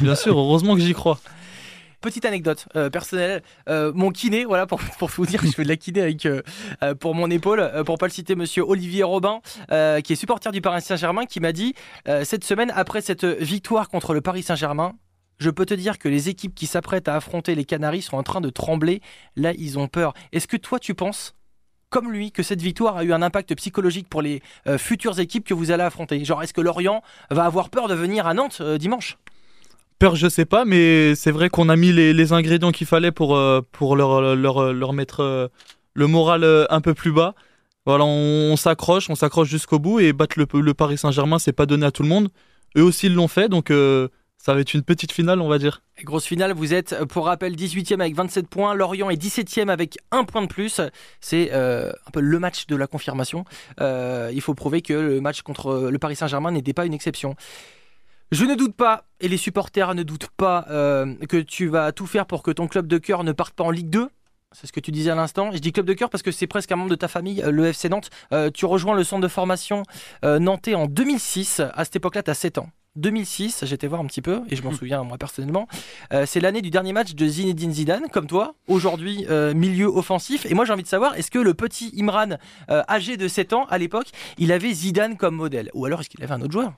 bien 0.00 0.14
sûr, 0.16 0.36
heureusement 0.38 0.74
que 0.74 0.80
j'y 0.80 0.94
crois. 0.94 1.20
Petite 2.02 2.24
anecdote 2.24 2.66
euh, 2.74 2.90
personnelle, 2.90 3.44
euh, 3.68 3.92
mon 3.94 4.10
kiné, 4.10 4.44
voilà 4.44 4.66
pour, 4.66 4.80
pour 4.98 5.08
vous 5.08 5.24
dire, 5.24 5.40
je 5.44 5.52
fais 5.52 5.62
de 5.62 5.68
la 5.68 5.76
kiné 5.76 6.16
euh, 6.82 6.94
pour 6.96 7.14
mon 7.14 7.30
épaule, 7.30 7.70
pour 7.86 7.96
pas 7.96 8.06
le 8.08 8.12
citer, 8.12 8.34
Monsieur 8.34 8.64
Olivier 8.64 9.04
Robin, 9.04 9.40
qui 9.68 10.12
est 10.12 10.16
supporter 10.16 10.50
du 10.50 10.60
Paris 10.60 10.82
Saint-Germain, 10.82 11.26
qui 11.26 11.38
m'a 11.38 11.52
dit 11.52 11.74
cette 12.24 12.42
semaine 12.42 12.72
après 12.74 13.02
cette 13.02 13.24
victoire 13.24 13.88
contre 13.88 14.14
le 14.14 14.20
Paris 14.20 14.42
Saint-Germain. 14.42 14.94
Je 15.38 15.48
peux 15.48 15.64
te 15.64 15.74
dire 15.74 15.98
que 15.98 16.08
les 16.08 16.28
équipes 16.28 16.56
qui 16.56 16.66
s'apprêtent 16.66 17.06
à 17.06 17.14
affronter 17.14 17.54
les 17.54 17.64
Canaries 17.64 18.02
sont 18.02 18.16
en 18.16 18.24
train 18.24 18.40
de 18.40 18.50
trembler. 18.50 19.00
Là, 19.36 19.52
ils 19.56 19.78
ont 19.78 19.86
peur. 19.86 20.12
Est-ce 20.32 20.48
que 20.48 20.56
toi, 20.56 20.80
tu 20.80 20.94
penses, 20.94 21.36
comme 21.88 22.10
lui, 22.10 22.32
que 22.32 22.42
cette 22.42 22.60
victoire 22.60 22.96
a 22.96 23.04
eu 23.04 23.12
un 23.12 23.22
impact 23.22 23.54
psychologique 23.54 24.08
pour 24.08 24.22
les 24.22 24.42
futures 24.76 25.20
équipes 25.20 25.46
que 25.46 25.54
vous 25.54 25.70
allez 25.70 25.84
affronter? 25.84 26.24
Genre, 26.24 26.42
est-ce 26.42 26.52
que 26.52 26.60
Lorient 26.60 27.02
va 27.30 27.44
avoir 27.44 27.70
peur 27.70 27.86
de 27.86 27.94
venir 27.94 28.26
à 28.26 28.34
Nantes 28.34 28.60
dimanche? 28.60 29.18
Peur, 30.02 30.16
je 30.16 30.28
sais 30.28 30.46
pas, 30.46 30.64
mais 30.64 31.14
c'est 31.14 31.30
vrai 31.30 31.48
qu'on 31.48 31.68
a 31.68 31.76
mis 31.76 31.92
les, 31.92 32.32
ingrédients 32.32 32.72
qu'il 32.72 32.88
fallait 32.88 33.12
pour, 33.12 33.36
euh, 33.36 33.60
pour 33.70 33.94
leur, 33.94 34.34
leur, 34.34 34.72
leur 34.72 34.92
mettre 34.94 35.20
euh, 35.20 35.46
le 35.94 36.08
moral 36.08 36.42
euh, 36.42 36.66
un 36.70 36.80
peu 36.80 36.92
plus 36.92 37.12
bas. 37.12 37.36
Voilà, 37.86 38.04
on, 38.04 38.56
s'accroche, 38.56 39.08
on 39.10 39.14
s'accroche 39.14 39.48
jusqu'au 39.48 39.78
bout 39.78 40.00
et 40.00 40.12
battre 40.12 40.40
le, 40.40 40.60
le 40.60 40.74
Paris 40.74 40.98
Saint-Germain, 40.98 41.38
c'est 41.38 41.52
pas 41.52 41.66
donné 41.66 41.86
à 41.86 41.92
tout 41.92 42.02
le 42.02 42.08
monde. 42.08 42.30
Eux 42.76 42.82
aussi 42.82 43.10
l'ont 43.10 43.28
fait, 43.28 43.48
donc 43.48 43.68
ça 43.68 44.54
va 44.54 44.58
être 44.58 44.74
une 44.74 44.82
petite 44.82 45.12
finale, 45.12 45.40
on 45.40 45.46
va 45.48 45.58
dire. 45.58 45.82
Grosse 46.02 46.26
finale, 46.26 46.52
vous 46.52 46.74
êtes, 46.74 47.04
pour 47.04 47.26
rappel, 47.26 47.54
18e 47.54 48.00
avec 48.00 48.16
27 48.16 48.48
points. 48.48 48.74
Lorient 48.74 49.08
est 49.08 49.22
17e 49.22 49.68
avec 49.68 49.98
un 50.10 50.24
point 50.24 50.42
de 50.42 50.48
plus. 50.48 50.80
C'est 51.20 51.52
un 51.52 52.10
peu 52.12 52.18
le 52.18 52.40
match 52.40 52.66
de 52.66 52.74
la 52.74 52.88
confirmation. 52.88 53.44
Il 53.78 54.40
faut 54.40 54.54
prouver 54.54 54.82
que 54.82 54.94
le 54.94 55.20
match 55.20 55.42
contre 55.42 55.88
le 55.92 55.98
Paris 56.00 56.16
Saint-Germain 56.16 56.50
n'était 56.50 56.72
pas 56.72 56.86
une 56.86 56.94
exception. 56.94 57.36
Je 58.32 58.44
ne 58.44 58.54
doute 58.54 58.74
pas, 58.74 59.04
et 59.20 59.28
les 59.28 59.36
supporters 59.36 59.94
ne 59.94 60.02
doutent 60.02 60.30
pas, 60.36 60.64
euh, 60.70 61.14
que 61.28 61.36
tu 61.36 61.68
vas 61.68 61.92
tout 61.92 62.06
faire 62.06 62.26
pour 62.26 62.42
que 62.42 62.50
ton 62.50 62.66
club 62.66 62.86
de 62.86 62.98
cœur 62.98 63.24
ne 63.24 63.32
parte 63.32 63.54
pas 63.54 63.62
en 63.62 63.70
Ligue 63.70 63.90
2. 63.90 64.08
C'est 64.52 64.66
ce 64.66 64.72
que 64.72 64.80
tu 64.80 64.90
disais 64.90 65.10
à 65.10 65.14
l'instant. 65.14 65.52
Je 65.52 65.58
dis 65.58 65.70
club 65.70 65.86
de 65.86 65.92
cœur 65.92 66.10
parce 66.10 66.22
que 66.22 66.30
c'est 66.30 66.46
presque 66.46 66.72
un 66.72 66.76
membre 66.76 66.90
de 66.90 66.96
ta 66.96 67.08
famille, 67.08 67.42
euh, 67.42 67.50
le 67.50 67.66
FC 67.66 67.88
Nantes. 67.88 68.10
Euh, 68.32 68.50
tu 68.50 68.64
rejoins 68.66 68.94
le 68.94 69.04
centre 69.04 69.22
de 69.22 69.28
formation 69.28 69.82
euh, 70.24 70.38
nantais 70.38 70.74
en 70.74 70.86
2006. 70.86 71.60
À 71.60 71.84
cette 71.84 71.96
époque-là, 71.96 72.22
tu 72.22 72.30
as 72.30 72.34
7 72.34 72.58
ans. 72.58 72.70
2006, 72.96 73.64
j'étais 73.64 73.86
voir 73.86 74.00
un 74.00 74.06
petit 74.06 74.20
peu, 74.20 74.42
et 74.50 74.56
je 74.56 74.62
m'en 74.62 74.72
souviens 74.74 75.02
moi 75.02 75.18
personnellement. 75.18 75.66
Euh, 76.12 76.26
c'est 76.26 76.40
l'année 76.40 76.62
du 76.62 76.70
dernier 76.70 76.92
match 76.92 77.14
de 77.14 77.26
Zinedine 77.26 77.72
Zidane, 77.72 78.08
comme 78.10 78.26
toi, 78.26 78.54
aujourd'hui 78.68 79.26
euh, 79.30 79.54
milieu 79.54 79.86
offensif. 79.86 80.46
Et 80.46 80.54
moi 80.54 80.64
j'ai 80.64 80.72
envie 80.72 80.82
de 80.82 80.88
savoir, 80.88 81.16
est-ce 81.16 81.30
que 81.30 81.38
le 81.38 81.54
petit 81.54 81.92
Imran, 81.98 82.36
euh, 82.70 82.82
âgé 82.88 83.16
de 83.16 83.28
7 83.28 83.52
ans 83.52 83.66
à 83.70 83.78
l'époque, 83.78 84.08
il 84.38 84.52
avait 84.52 84.72
Zidane 84.72 85.16
comme 85.16 85.36
modèle? 85.36 85.70
Ou 85.74 85.86
alors 85.86 86.00
est-ce 86.00 86.10
qu'il 86.10 86.22
avait 86.22 86.34
un 86.34 86.42
autre 86.42 86.52
joueur? 86.52 86.72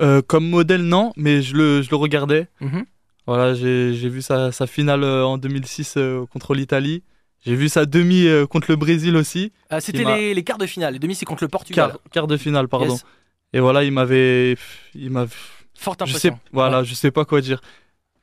Euh, 0.00 0.22
comme 0.26 0.48
modèle, 0.48 0.82
non, 0.82 1.12
mais 1.16 1.40
je 1.42 1.54
le, 1.56 1.82
je 1.82 1.90
le 1.90 1.96
regardais. 1.96 2.48
Mhm. 2.60 2.84
Voilà, 3.26 3.54
j'ai 3.54 3.94
j'ai 3.94 4.08
vu 4.08 4.20
sa, 4.22 4.52
sa 4.52 4.66
finale 4.66 5.02
euh, 5.04 5.24
en 5.24 5.38
2006 5.38 5.94
euh, 5.96 6.26
contre 6.26 6.54
l'Italie. 6.54 7.02
J'ai 7.46 7.54
vu 7.54 7.68
sa 7.68 7.86
demi 7.86 8.26
euh, 8.26 8.46
contre 8.46 8.66
le 8.70 8.76
Brésil 8.76 9.16
aussi. 9.16 9.52
Euh, 9.72 9.78
C'était 9.80 10.04
les, 10.04 10.34
les 10.34 10.42
quarts 10.44 10.58
de 10.58 10.66
finale. 10.66 10.94
Les 10.94 10.98
demi, 10.98 11.14
c'est 11.14 11.24
contre 11.26 11.44
le 11.44 11.48
Portugal. 11.48 11.90
Quart, 11.90 11.98
quart 12.12 12.26
de 12.26 12.36
finale, 12.36 12.68
pardon. 12.68 12.94
Yes. 12.94 13.04
Et 13.52 13.60
voilà, 13.60 13.84
il 13.84 13.92
m'avait. 13.92 14.56
Il 14.94 15.10
m'a. 15.10 15.26
Je 15.26 15.82
sais, 15.82 15.90
impression. 15.90 16.38
voilà, 16.52 16.78
Ouais. 16.80 16.84
je 16.84 16.94
sais 16.94 17.10
pas 17.10 17.24
quoi 17.24 17.40
dire. 17.40 17.60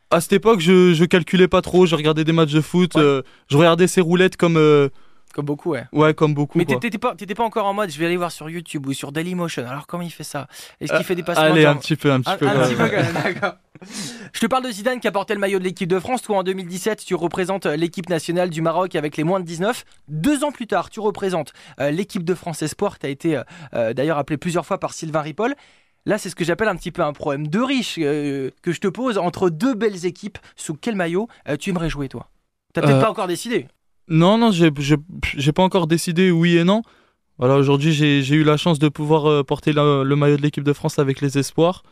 À 0.09 0.19
cette 0.21 0.33
époque, 0.33 0.59
je, 0.59 0.93
je 0.93 1.05
calculais 1.05 1.47
pas 1.47 1.61
trop. 1.61 1.85
Je 1.85 1.95
regardais 1.95 2.23
des 2.23 2.31
matchs 2.33 2.51
de 2.53 2.61
foot. 2.61 2.95
Ouais. 2.95 3.21
je 3.49 3.57
regardais 3.57 3.87
ses 3.87 4.01
roulettes 4.01 4.37
comme. 4.37 4.57
Comme 5.31 5.45
beaucoup, 5.45 5.71
ouais. 5.71 5.85
ouais, 5.93 6.13
comme 6.13 6.33
beaucoup. 6.33 6.57
Mais 6.57 6.65
t'étais 6.65 6.97
pas, 6.97 7.15
pas 7.15 7.43
encore 7.43 7.65
en 7.65 7.73
mode, 7.73 7.89
je 7.89 7.97
vais 7.99 8.05
aller 8.05 8.17
voir 8.17 8.31
sur 8.31 8.49
YouTube 8.49 8.85
ou 8.87 8.93
sur 8.93 9.11
Dailymotion. 9.11 9.65
Alors 9.67 9.87
comment 9.87 10.03
il 10.03 10.09
fait 10.11 10.23
ça? 10.23 10.47
Est-ce 10.79 10.91
qu'il 10.91 11.01
Euh, 11.01 11.03
fait 11.03 11.15
des 11.15 11.23
passements 11.23 11.43
Allez, 11.45 11.65
un 11.65 11.75
petit 11.75 11.95
peu, 11.95 12.11
un 12.11 12.21
petit 12.21 12.31
Un, 12.31 12.37
peu. 12.37 12.47
un 12.47 12.59
ouais, 12.59 12.67
petit 12.67 12.75
peu 12.75 13.13
d'accord. 13.23 13.55
Je 14.33 14.39
te 14.39 14.45
parle 14.45 14.63
de 14.65 14.71
Zidane 14.71 14.99
qui 14.99 15.07
a 15.07 15.11
porté 15.11 15.33
le 15.33 15.39
maillot 15.39 15.57
de 15.59 15.63
l'équipe 15.63 15.89
de 15.89 15.99
France. 15.99 16.21
Toi, 16.21 16.37
en 16.37 16.43
2017, 16.43 17.03
tu 17.03 17.15
représentes 17.15 17.65
euh, 17.65 17.75
l'équipe 17.75 18.09
nationale 18.09 18.49
du 18.49 18.61
Maroc 18.61 18.95
avec 18.95 19.17
les 19.17 19.23
moins 19.23 19.39
de 19.39 19.45
19. 19.45 19.85
Deux 20.07 20.43
ans 20.43 20.51
plus 20.51 20.67
tard, 20.67 20.89
tu 20.89 20.99
représentes 20.99 21.53
euh, 21.79 21.89
l'équipe 21.91 22.23
de 22.23 22.35
France 22.35 22.61
Espoir. 22.61 22.99
Tu 22.99 23.05
as 23.05 23.09
été 23.09 23.41
euh, 23.73 23.93
d'ailleurs 23.93 24.17
appelé 24.17 24.37
plusieurs 24.37 24.65
fois 24.65 24.79
par 24.79 24.93
Sylvain 24.93 25.21
Ripoll. 25.21 25.55
Là, 26.05 26.17
c'est 26.17 26.29
ce 26.29 26.35
que 26.35 26.43
j'appelle 26.43 26.67
un 26.67 26.75
petit 26.75 26.91
peu 26.91 27.03
un 27.03 27.13
problème 27.13 27.47
de 27.47 27.59
riche 27.59 27.95
que 27.95 28.51
je 28.65 28.79
te 28.79 28.87
pose 28.87 29.17
entre 29.19 29.49
deux 29.49 29.75
belles 29.75 30.05
équipes. 30.05 30.39
Sous 30.55 30.73
quel 30.73 30.95
maillot 30.95 31.27
tu 31.59 31.69
aimerais 31.69 31.89
jouer, 31.89 32.09
toi? 32.09 32.27
T'as 32.73 32.81
peut-être 32.81 33.01
pas 33.01 33.11
encore 33.11 33.27
décidé. 33.27 33.67
Non, 34.11 34.37
non, 34.37 34.51
j'ai 34.51 34.71
j'ai- 35.37 35.51
pas 35.53 35.63
encore 35.63 35.87
décidé 35.87 36.31
oui 36.31 36.57
et 36.57 36.65
non. 36.65 36.81
Voilà, 37.39 37.55
aujourd'hui, 37.55 37.93
j'ai 37.93 38.35
eu 38.35 38.43
la 38.43 38.57
chance 38.57 38.77
de 38.77 38.89
pouvoir 38.89 39.25
euh, 39.25 39.41
porter 39.43 39.71
le, 39.73 40.03
maillot 40.15 40.35
de 40.37 40.41
l'équipe 40.41 40.65
de 40.65 40.73
France 40.73 40.99
avec 40.99 41.21
les 41.21 41.37
espoirs. 41.37 41.83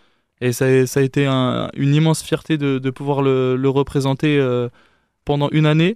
Et 0.41 0.51
ça, 0.51 0.65
a- 0.65 1.01
été 1.01 1.25
un- 1.25 1.69
une 1.77 1.95
immense 1.95 2.21
fierté 2.21 2.57
de, 2.57 2.89
pouvoir 2.91 3.21
le, 3.21 3.57
représenter 3.69 4.37
euh, 4.37 4.67
pendant 5.25 5.49
une 5.51 5.65
année. 5.65 5.95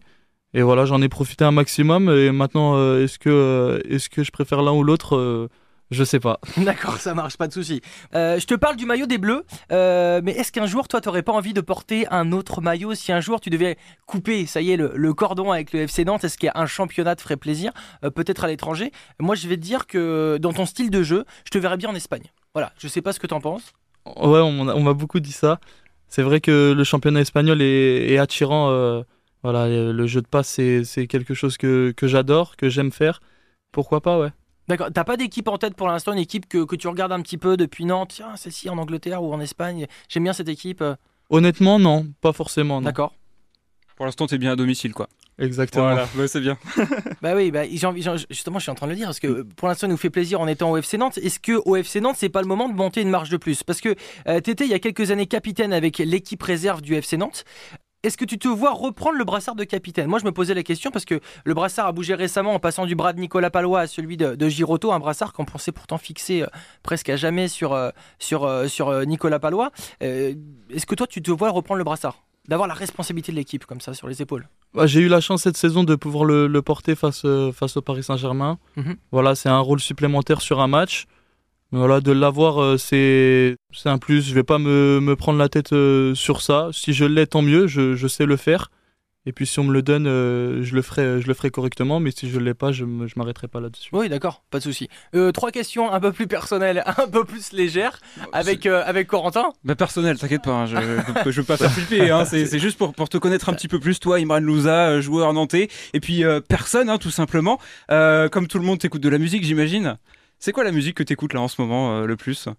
Et 0.53 0.61
voilà, 0.61 0.85
j'en 0.85 1.01
ai 1.01 1.09
profité 1.09 1.43
un 1.45 1.51
maximum. 1.51 2.09
Et 2.09 2.31
maintenant, 2.31 2.75
euh, 2.77 3.03
est-ce 3.03 3.19
que, 3.19 4.23
je 4.23 4.31
préfère 4.31 4.61
l'un 4.61 4.71
ou 4.73 4.83
l'autre 4.83 5.49
Je 5.93 6.03
sais 6.03 6.19
pas. 6.19 6.39
D'accord, 6.57 6.97
ça 6.97 7.13
marche, 7.13 7.37
pas 7.37 7.47
de 7.47 7.53
souci. 7.53 7.81
Euh, 8.15 8.39
je 8.39 8.45
te 8.47 8.55
parle 8.55 8.75
du 8.75 8.85
maillot 8.87 9.05
des 9.05 9.19
Bleus, 9.19 9.45
euh, 9.71 10.21
mais 10.23 10.31
est-ce 10.31 10.51
qu'un 10.51 10.65
jour, 10.65 10.87
toi, 10.87 11.01
t'aurais 11.01 11.21
pas 11.21 11.31
envie 11.33 11.53
de 11.53 11.61
porter 11.61 12.07
un 12.09 12.31
autre 12.31 12.61
maillot 12.61 12.95
Si 12.95 13.11
un 13.11 13.21
jour 13.21 13.39
tu 13.39 13.49
devais 13.51 13.77
couper, 14.07 14.45
ça 14.47 14.59
y 14.61 14.71
est, 14.71 14.75
le, 14.77 14.91
le 14.95 15.13
cordon 15.13 15.51
avec 15.51 15.71
le 15.71 15.81
FC 15.81 16.03
Nantes, 16.03 16.23
est-ce 16.23 16.37
qu'il 16.37 16.47
y 16.47 16.49
a 16.49 16.59
un 16.59 16.65
championnat 16.65 17.15
te 17.15 17.21
ferait 17.21 17.37
plaisir 17.37 17.71
Euh, 18.03 18.09
Peut-être 18.09 18.43
à 18.43 18.47
l'étranger? 18.47 18.91
Moi, 19.19 19.35
je 19.35 19.47
vais 19.47 19.55
te 19.55 19.61
dire 19.61 19.85
que 19.87 20.37
dans 20.41 20.51
ton 20.51 20.65
style 20.65 20.89
de 20.89 21.03
jeu, 21.03 21.25
je 21.45 21.51
te 21.51 21.57
verrais 21.59 21.77
bien 21.77 21.89
en 21.89 21.95
Espagne. 21.95 22.23
Voilà, 22.55 22.73
je 22.79 22.87
sais 22.87 23.01
pas 23.03 23.13
ce 23.13 23.19
que 23.19 23.27
t'en 23.27 23.39
penses. 23.39 23.71
Ouais, 24.05 24.39
on, 24.39 24.81
m'a- 24.81 24.93
beaucoup 24.93 25.19
dit 25.19 25.31
ça. 25.31 25.59
C'est 26.07 26.23
vrai 26.23 26.41
que 26.41 26.73
le 26.75 26.83
championnat 26.83 27.21
espagnol 27.21 27.61
est, 27.61 28.11
est 28.11 28.17
attirant. 28.17 29.03
voilà, 29.43 29.67
le 29.69 30.07
jeu 30.07 30.21
de 30.21 30.27
passe, 30.27 30.47
c'est 30.47 30.83
c'est 30.83 31.07
quelque 31.07 31.33
chose 31.33 31.57
que, 31.57 31.93
que 31.95 32.07
j'adore, 32.07 32.55
que 32.55 32.69
j'aime 32.69 32.91
faire. 32.91 33.21
Pourquoi 33.71 34.01
pas, 34.01 34.19
ouais. 34.19 34.29
D'accord, 34.67 34.87
t'as 34.93 35.03
pas 35.03 35.17
d'équipe 35.17 35.47
en 35.49 35.57
tête 35.57 35.75
pour 35.75 35.87
l'instant, 35.87 36.13
une 36.13 36.19
équipe 36.19 36.47
que, 36.47 36.63
que 36.63 36.75
tu 36.75 36.87
regardes 36.87 37.11
un 37.11 37.21
petit 37.21 37.37
peu 37.37 37.57
depuis 37.57 37.83
Nantes? 37.85 38.13
Tiens, 38.15 38.35
celle-ci 38.37 38.69
en 38.69 38.77
Angleterre 38.77 39.21
ou 39.23 39.33
en 39.33 39.39
Espagne, 39.41 39.87
j'aime 40.07 40.23
bien 40.23 40.33
cette 40.33 40.47
équipe. 40.49 40.81
euh, 40.81 40.95
Honnêtement, 41.29 41.79
non, 41.79 42.07
pas 42.21 42.31
forcément. 42.33 42.75
non. 42.79 42.85
D'accord. 42.85 43.13
Pour 43.95 44.05
l'instant, 44.05 44.25
t'es 44.25 44.37
bien 44.37 44.53
à 44.53 44.55
domicile, 44.55 44.93
quoi. 44.93 45.07
Exactement. 45.39 45.85
Voilà, 45.85 46.07
ouais, 46.17 46.27
c'est 46.27 46.39
bien. 46.41 46.57
Bah 47.21 47.33
oui, 47.35 47.51
bah, 47.51 47.61
j'ai 47.71 47.87
envie, 47.87 48.01
j'ai- 48.01 48.11
justement, 48.29 48.59
je 48.59 48.63
suis 48.63 48.71
en 48.71 48.75
train 48.75 48.85
de 48.87 48.91
le 48.91 48.97
dire, 48.97 49.07
parce 49.07 49.19
que 49.19 49.41
pour 49.43 49.67
l'instant, 49.67 49.87
il 49.87 49.91
nous 49.91 49.97
fait 49.97 50.09
plaisir 50.09 50.39
en 50.41 50.47
étant 50.47 50.71
au 50.71 50.77
FC 50.77 50.97
Nantes. 50.97 51.17
Est-ce 51.17 51.39
que 51.39 51.53
au 51.65 51.75
FC 51.75 52.01
Nantes, 52.01 52.15
c'est 52.19 52.29
pas 52.29 52.41
le 52.41 52.47
moment 52.47 52.69
de 52.69 52.73
monter 52.75 53.01
une 53.01 53.09
marge 53.09 53.29
de 53.29 53.37
plus? 53.37 53.63
Parce 53.63 53.81
que 53.81 53.95
euh, 54.27 54.39
t'étais 54.41 54.65
il 54.65 54.69
y 54.71 54.73
a 54.75 54.79
quelques 54.79 55.09
années 55.11 55.25
capitaine 55.25 55.73
avec 55.73 55.97
l'équipe 55.99 56.41
réserve 56.43 56.81
du 56.81 56.95
FC 56.95 57.17
Nantes. 57.17 57.45
Est-ce 58.03 58.17
que 58.17 58.25
tu 58.25 58.37
te 58.37 58.49
vois 58.49 58.71
reprendre 58.73 59.17
le 59.17 59.23
brassard 59.23 59.55
de 59.55 59.63
capitaine? 59.63 60.07
Moi, 60.07 60.19
je 60.19 60.25
me 60.25 60.33
posais 60.33 60.53
la 60.53 60.63
question 60.63 60.91
parce 60.91 61.05
que 61.05 61.21
le 61.45 61.53
brassard 61.53 61.87
a 61.87 61.91
bougé 61.93 62.15
récemment 62.15 62.53
en 62.53 62.59
passant 62.59 62.85
du 62.85 62.95
bras 62.95 63.13
de 63.13 63.19
Nicolas 63.21 63.49
Palois 63.49 63.79
à 63.79 63.87
celui 63.87 64.17
de, 64.17 64.35
de 64.35 64.91
un 64.91 64.99
brassard 64.99 65.31
qu'on 65.31 65.45
pensait 65.45 65.71
pourtant 65.71 65.97
fixé 65.97 66.41
euh, 66.41 66.47
presque 66.83 67.07
à 67.07 67.15
jamais 67.15 67.47
sur, 67.47 67.71
euh, 67.71 67.91
sur, 68.19 68.43
euh, 68.43 68.67
sur 68.67 69.05
Nicolas 69.05 69.39
Palois. 69.39 69.71
Euh, 70.01 70.33
Est-ce 70.69 70.85
que 70.85 70.95
toi, 70.95 71.07
tu 71.07 71.21
te 71.21 71.31
vois 71.31 71.49
reprendre 71.51 71.77
le 71.77 71.85
brassard? 71.85 72.23
D'avoir 72.49 72.67
la 72.67 72.73
responsabilité 72.73 73.31
de 73.31 73.37
l'équipe 73.37 73.65
comme 73.65 73.79
ça 73.79 73.93
sur 73.93 74.09
les 74.09 74.21
épaules 74.21 74.49
Bah, 74.73 74.85
J'ai 74.85 74.99
eu 74.99 75.07
la 75.07 75.21
chance 75.21 75.43
cette 75.43 75.55
saison 75.55 75.85
de 75.85 75.95
pouvoir 75.95 76.25
le, 76.25 76.47
le 76.47 76.61
porter 76.61 76.95
face, 76.95 77.25
face 77.53 77.77
au 77.77 77.81
Paris 77.81 78.03
Saint-Germain. 78.03 78.59
Mhm. 78.75 78.97
Voilà, 79.13 79.33
c'est 79.35 79.47
un 79.47 79.59
rôle 79.59 79.79
supplémentaire 79.79 80.41
sur 80.41 80.59
un 80.59 80.67
match. 80.67 81.05
Voilà, 81.73 82.01
de 82.01 82.11
l'avoir, 82.11 82.61
euh, 82.61 82.77
c'est 82.77 83.57
c'est 83.71 83.89
un 83.89 83.97
plus. 83.97 84.27
Je 84.27 84.33
vais 84.33 84.43
pas 84.43 84.59
me, 84.59 84.99
me 85.01 85.15
prendre 85.15 85.39
la 85.39 85.49
tête 85.49 85.73
euh, 85.73 86.13
sur 86.15 86.41
ça. 86.41 86.69
Si 86.71 86.93
je 86.93 87.03
l'ai, 87.03 87.27
tant 87.27 87.41
mieux, 87.41 87.67
je, 87.67 87.95
je 87.95 88.07
sais 88.07 88.25
le 88.25 88.37
faire. 88.37 88.69
Et 89.25 89.31
puis 89.31 89.47
si 89.47 89.59
on 89.59 89.63
me 89.63 89.71
le 89.71 89.81
donne, 89.81 90.05
euh, 90.05 90.63
je, 90.63 90.75
le 90.75 90.81
ferai, 90.81 91.21
je 91.21 91.27
le 91.27 91.33
ferai 91.33 91.49
correctement. 91.49 91.99
Mais 91.99 92.11
si 92.11 92.29
je 92.29 92.39
l'ai 92.39 92.53
pas, 92.53 92.71
je 92.71 92.83
ne 92.83 93.07
m'arrêterai 93.15 93.47
pas 93.47 93.61
là-dessus. 93.61 93.89
Oui, 93.93 94.09
d'accord, 94.09 94.43
pas 94.51 94.57
de 94.57 94.63
souci. 94.63 94.89
Euh, 95.15 95.31
trois 95.31 95.51
questions 95.51 95.91
un 95.91 95.99
peu 95.99 96.11
plus 96.11 96.27
personnelles, 96.27 96.83
un 96.97 97.07
peu 97.07 97.23
plus 97.23 97.53
légères, 97.53 97.99
avec, 98.33 98.65
euh, 98.65 98.83
avec 98.85 99.07
Corentin. 99.07 99.53
Bah 99.63 99.75
personnel, 99.75 100.17
t'inquiète 100.19 100.43
pas, 100.43 100.51
hein, 100.51 100.65
je, 100.65 100.75
je, 100.75 101.31
je 101.31 101.41
veux 101.41 101.47
pas 101.47 101.57
faire 101.57 101.71
flipper, 101.71 102.09
hein, 102.11 102.25
c'est 102.25 102.45
c'est 102.53 102.59
juste 102.59 102.77
pour, 102.77 102.93
pour 102.93 103.07
te 103.07 103.17
connaître 103.17 103.47
un 103.47 103.53
petit 103.53 103.69
peu 103.69 103.79
plus, 103.79 103.99
toi, 103.99 104.19
Imran 104.19 104.39
Louza, 104.39 104.99
joueur 104.99 105.31
nantais, 105.31 105.69
et 105.93 105.99
puis 106.01 106.25
euh, 106.25 106.41
personne, 106.41 106.89
hein, 106.89 106.97
tout 106.97 107.11
simplement. 107.11 107.59
Euh, 107.91 108.27
comme 108.27 108.47
tout 108.47 108.59
le 108.59 108.65
monde, 108.65 108.79
t'écoutes 108.79 109.03
de 109.03 109.09
la 109.09 109.19
musique, 109.19 109.45
j'imagine. 109.45 109.97
C'est 110.45 110.51
quoi 110.51 110.65
la 110.65 110.73
musique 110.73 110.95
que 110.97 111.03
t'écoutes 111.03 111.33
là 111.33 111.39
en 111.39 111.47
ce 111.47 111.61
moment 111.61 111.95
euh, 112.01 112.05
le 112.05 112.17
plus? 112.17 112.49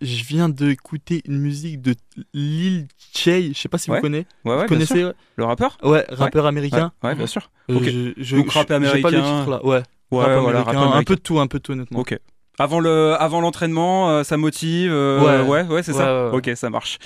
Je 0.00 0.22
viens 0.22 0.48
d'écouter 0.48 1.20
une 1.26 1.40
musique 1.40 1.80
de 1.82 1.96
Lil 2.32 2.86
Chey. 3.12 3.48
Je 3.52 3.58
sais 3.58 3.68
pas 3.68 3.76
si 3.76 3.90
Ouais, 3.90 3.96
vous 3.96 4.02
connaissez. 4.02 4.26
Ouais, 4.44 4.50
ouais, 4.52 4.54
vous 4.54 4.60
bien 4.60 4.86
connaissez. 4.86 5.04
Le 5.34 5.44
rappeur? 5.44 5.76
Ouais, 5.82 6.04
rappeur 6.10 6.46
américain. 6.46 6.92
ouais, 7.02 7.16
bien 7.16 7.26
sûr. 7.26 7.50
Euh, 7.70 7.74
Ok. 7.78 7.82
je, 7.86 8.12
je, 8.18 8.36
Donc, 8.36 8.52
rap 8.52 8.68
je- 8.70 8.84
j'ai 8.84 9.02
pas 9.02 9.10
le 9.10 9.16
américain. 9.18 9.38
titre 9.40 9.50
là. 9.50 9.66
Ouais. 9.66 9.82
Ouais, 10.12 10.24
rap 10.24 10.42
voilà, 10.42 10.60
américain, 10.60 10.78
Un 10.78 10.82
américain. 10.82 11.02
peu 11.08 11.16
de 11.16 11.20
tout, 11.22 11.40
un 11.40 11.48
peu 11.48 11.58
de 11.58 11.62
tout 11.64 11.72
honnêtement. 11.72 11.98
Ok. 11.98 12.16
Avant 12.60 12.78
le, 12.78 13.14
avant 13.18 13.40
l'entraînement, 13.40 14.10
euh, 14.10 14.22
ça 14.22 14.36
motive. 14.36 14.92
euh, 14.92 15.42
Ouais. 15.42 15.48
ouais, 15.48 15.62
ouais, 15.74 15.82
c'est 15.82 15.90
Ouais, 15.90 15.98
ça. 15.98 16.26
ouais, 16.26 16.30
ouais. 16.30 16.36
Ok, 16.36 16.50
ça 16.56 16.70
marche. 16.70 16.98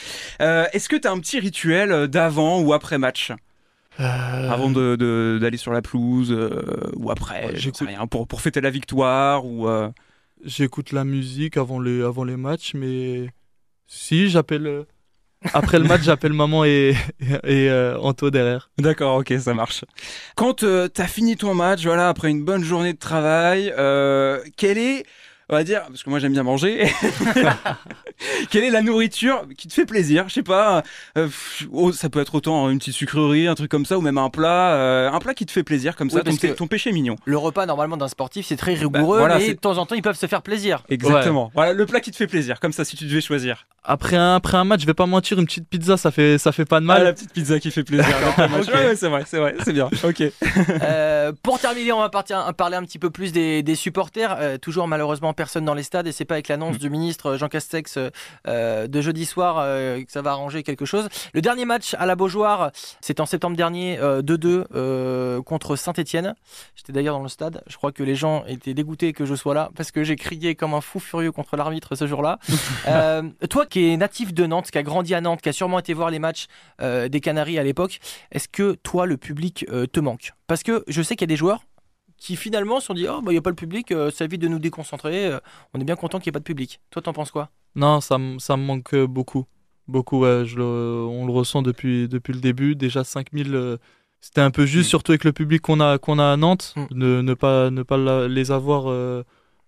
Euh, 0.42 0.66
Est-ce 0.75 0.90
que 0.90 0.97
t'as 0.97 1.11
un 1.11 1.20
petit 1.20 1.40
rituel 1.40 1.90
euh, 1.90 2.06
d'avant 2.06 2.61
ou 2.61 2.75
après 2.75 2.99
match, 2.99 3.32
Euh, 3.99 4.50
avant 4.50 4.68
de 4.70 4.94
de- 4.94 5.38
d'aller 5.40 5.56
sur 5.56 5.73
la 5.73 5.80
pelouse 5.80 6.30
euh, 6.32 6.62
ou 6.97 7.11
après, 7.11 7.47
Ouais, 7.47 7.49
j'en 7.52 7.54
sais 7.54 7.58
j'écoute- 7.61 7.88
rien, 7.88 8.06
pour 8.06 8.28
pour 8.28 8.42
fêter 8.42 8.61
la 8.61 8.68
victoire 8.70 9.47
ou. 9.47 9.66
euh, 9.70 9.88
J'écoute 10.45 10.92
la 10.92 11.04
musique 11.04 11.57
avant 11.57 11.80
les, 11.80 12.02
avant 12.02 12.25
les 12.25 12.37
matchs, 12.37 12.75
mais 12.75 13.28
si 13.87 14.28
j'appelle. 14.28 14.66
euh, 14.66 14.85
Après 15.52 15.78
le 15.78 15.85
match, 15.87 16.02
j'appelle 16.02 16.33
maman 16.45 16.64
et, 16.64 16.95
et, 17.21 17.26
et, 17.64 17.71
euh, 17.71 17.99
Anto 17.99 18.30
derrière. 18.30 18.71
D'accord, 18.78 19.18
ok, 19.18 19.33
ça 19.38 19.54
marche. 19.54 19.85
Quand 20.37 20.62
euh, 20.62 20.88
t'as 20.88 21.07
fini 21.07 21.37
ton 21.37 21.54
match, 21.54 21.83
voilà, 21.85 22.09
après 22.09 22.30
une 22.30 22.45
bonne 22.45 22.64
journée 22.64 22.92
de 22.92 22.99
travail, 22.99 23.73
euh, 23.78 24.40
quelle 24.57 24.78
est, 24.78 25.04
on 25.48 25.54
va 25.56 25.64
dire, 25.64 25.82
parce 25.88 26.02
que 26.02 26.10
moi 26.10 26.18
j'aime 26.18 26.32
bien 26.32 26.42
manger, 26.42 26.90
quelle 28.50 28.64
est 28.64 28.70
la 28.70 28.82
nourriture 28.82 29.44
qui 29.56 29.68
te 29.68 29.72
fait 29.72 29.86
plaisir? 29.86 30.24
Je 30.28 30.34
sais 30.34 30.42
pas, 30.42 30.82
euh, 31.16 31.28
oh, 31.72 31.92
ça 31.92 32.08
peut 32.08 32.20
être 32.20 32.34
autant 32.34 32.68
une 32.70 32.78
petite 32.78 32.94
sucrerie, 32.94 33.46
un 33.46 33.54
truc 33.54 33.70
comme 33.70 33.84
ça, 33.86 33.98
ou 33.98 34.00
même 34.00 34.18
un 34.18 34.30
plat, 34.30 34.72
euh, 34.74 35.10
un 35.10 35.18
plat 35.20 35.34
qui 35.34 35.46
te 35.46 35.52
fait 35.52 35.62
plaisir 35.62 35.96
comme 35.96 36.10
ça, 36.10 36.18
Oui, 36.24 36.36
ton, 36.36 36.48
que- 36.48 36.52
ton 36.54 36.66
péché 36.66 36.92
mignon. 36.92 37.16
Le 37.24 37.38
repas, 37.38 37.66
normalement, 37.66 37.96
d'un 37.96 38.08
sportif, 38.08 38.46
c'est 38.46 38.56
très 38.56 38.74
rigoureux, 38.74 39.18
voilà, 39.18 39.38
mais 39.38 39.48
de 39.54 39.58
temps 39.58 39.78
en 39.78 39.86
temps, 39.86 39.94
ils 39.94 40.02
peuvent 40.02 40.16
se 40.18 40.26
faire 40.26 40.42
plaisir. 40.42 40.82
Exactement. 40.88 41.50
Voilà, 41.54 41.72
le 41.72 41.86
plat 41.86 42.00
qui 42.00 42.10
te 42.10 42.16
fait 42.16 42.26
plaisir, 42.26 42.60
comme 42.60 42.72
ça, 42.72 42.84
si 42.84 42.96
tu 42.96 43.04
devais 43.06 43.20
choisir. 43.20 43.66
Après 43.84 44.16
un, 44.16 44.34
après 44.34 44.56
un 44.58 44.64
match, 44.64 44.82
je 44.82 44.86
vais 44.86 44.92
pas 44.94 45.06
mentir, 45.06 45.38
une 45.38 45.46
petite 45.46 45.68
pizza, 45.68 45.96
ça 45.96 46.10
fait, 46.10 46.36
ça 46.36 46.52
fait 46.52 46.66
pas 46.66 46.80
de 46.80 46.84
mal. 46.84 47.00
Ah, 47.00 47.04
la 47.04 47.12
petite 47.14 47.32
pizza 47.32 47.58
qui 47.58 47.70
fait 47.70 47.84
plaisir. 47.84 48.14
après 48.28 48.48
le 48.48 48.52
match. 48.58 48.68
Ok. 48.68 48.74
Ouais, 48.74 48.86
ouais, 48.88 48.96
c'est 48.96 49.08
vrai, 49.08 49.22
c'est 49.26 49.38
vrai, 49.38 49.54
c'est 49.64 49.72
bien. 49.72 49.88
Ok. 50.04 50.22
Euh, 50.82 51.32
pour 51.42 51.58
terminer, 51.58 51.92
on 51.92 52.00
va 52.00 52.10
partir, 52.10 52.52
parler 52.56 52.76
un 52.76 52.82
petit 52.82 52.98
peu 52.98 53.08
plus 53.10 53.32
des, 53.32 53.62
des 53.62 53.74
supporters. 53.74 54.36
Euh, 54.38 54.58
toujours 54.58 54.88
malheureusement 54.88 55.32
personne 55.38 55.64
dans 55.64 55.75
les 55.75 55.83
stades 55.83 56.07
et 56.07 56.12
c'est 56.12 56.26
pas 56.26 56.35
avec 56.35 56.49
l'annonce 56.49 56.68
Mm. 56.75 56.78
du 56.78 56.90
ministre 56.90 57.37
Jean 57.37 57.49
Castex 57.49 57.99
euh, 58.47 58.87
de 58.87 59.00
jeudi 59.00 59.25
soir 59.25 59.59
euh, 59.59 60.02
que 60.02 60.11
ça 60.11 60.23
va 60.23 60.33
arranger 60.33 60.62
quelque 60.62 60.85
chose. 60.85 61.09
Le 61.33 61.40
dernier 61.40 61.64
match 61.64 61.95
à 61.99 62.07
la 62.07 62.16
Beaujoire, 62.16 62.71
c'était 63.00 63.21
en 63.21 63.26
septembre 63.26 63.57
dernier, 63.57 63.99
euh, 63.99 64.23
2-2 64.23 64.64
euh, 64.75 65.42
contre 65.42 65.76
Saint-Etienne. 65.76 66.35
J'étais 66.75 66.92
d'ailleurs 66.92 67.16
dans 67.16 67.23
le 67.23 67.28
stade. 67.28 67.62
Je 67.66 67.76
crois 67.76 67.92
que 67.92 68.02
les 68.02 68.14
gens 68.14 68.45
étaient 68.47 68.75
dégoûtés 68.75 69.12
que 69.12 69.25
je 69.25 69.35
sois 69.35 69.54
là 69.54 69.71
parce 69.76 69.90
que 69.90 70.04
j'ai 70.04 70.16
crié 70.16 70.54
comme 70.54 70.75
un 70.75 70.80
fou 70.80 71.00
furieux 71.00 71.33
contre 71.33 71.57
l'arbitre 71.57 71.95
ce 71.95 72.07
jour-là. 72.07 72.38
Euh, 72.87 73.23
toi 73.50 73.66
qui 73.66 73.90
es 73.90 73.97
natif 73.97 74.33
de 74.33 74.47
Nantes, 74.47 74.71
qui 74.71 74.78
a 74.78 74.83
grandi 74.83 75.14
à 75.14 75.21
Nantes, 75.21 75.42
qui 75.42 75.49
a 75.49 75.52
sûrement 75.52 75.78
été 75.78 75.92
voir 75.95 76.11
les 76.11 76.18
matchs 76.18 76.47
euh, 76.80 77.09
des 77.09 77.21
Canaries 77.21 77.59
à 77.59 77.62
l'époque, 77.62 78.00
est-ce 78.33 78.49
que 78.49 78.76
toi, 78.83 79.04
le 79.04 79.16
public 79.16 79.66
euh, 79.71 79.87
te 79.87 80.00
manque? 80.00 80.33
Parce 80.47 80.62
que 80.62 80.85
je 80.88 81.02
sais 81.02 81.14
qu'il 81.14 81.28
y 81.28 81.30
a 81.30 81.35
des 81.35 81.37
joueurs 81.37 81.62
qui 82.18 82.37
finalement 82.37 82.80
se 82.80 82.87
sont 82.87 82.94
dit 82.94 83.06
Oh, 83.08 83.20
bah, 83.22 83.30
il 83.30 83.34
n'y 83.34 83.38
a 83.38 83.42
pas 83.42 83.50
le 83.50 83.56
public, 83.56 83.90
euh, 83.92 84.10
ça 84.10 84.25
évite 84.25 84.40
de 84.42 84.48
nous 84.48 84.58
déconcentrer, 84.58 85.26
euh, 85.26 85.38
on 85.75 85.80
est 85.80 85.84
bien 85.84 85.96
content 85.96 86.18
qu'il 86.18 86.30
n'y 86.30 86.32
ait 86.32 86.38
pas 86.38 86.40
de 86.40 86.44
public. 86.44 86.80
Toi, 86.90 87.00
t'en 87.02 87.12
penses 87.12 87.30
quoi? 87.30 87.48
Non, 87.75 88.00
ça, 88.00 88.18
me- 88.18 88.38
ça 88.38 88.56
me 88.56 88.62
manque 88.64 88.92
euh, 88.94 89.06
beaucoup. 89.06 89.46
Beaucoup, 89.87 90.20
ouais, 90.20 90.42
je 90.44 90.57
le- 90.57 91.07
on 91.09 91.24
le 91.26 91.33
ressent 91.33 91.62
depuis, 91.62 92.09
depuis 92.09 92.33
le 92.35 92.40
début. 92.40 92.74
Déjà 92.74 93.04
5000, 93.04 93.54
euh, 93.54 93.76
c'était 94.20 94.40
un 94.42 94.50
peu 94.50 94.66
juste, 94.66 94.88
Mm. 94.88 94.90
surtout 94.90 95.12
avec 95.12 95.24
le 95.24 95.33
public 95.33 95.62
qu'on 95.62 95.81
a, 95.81 95.96
qu'on 95.98 96.18
a 96.18 96.33
à 96.33 96.37
Nantes. 96.37 96.74
Mm. 96.76 96.85
Ne, 96.90 97.22
ne 97.22 97.35
pas, 97.35 97.70
ne 97.70 97.83
pas 97.83 97.96
la- 97.96 98.28
les 98.28 98.50
avoir 98.50 98.87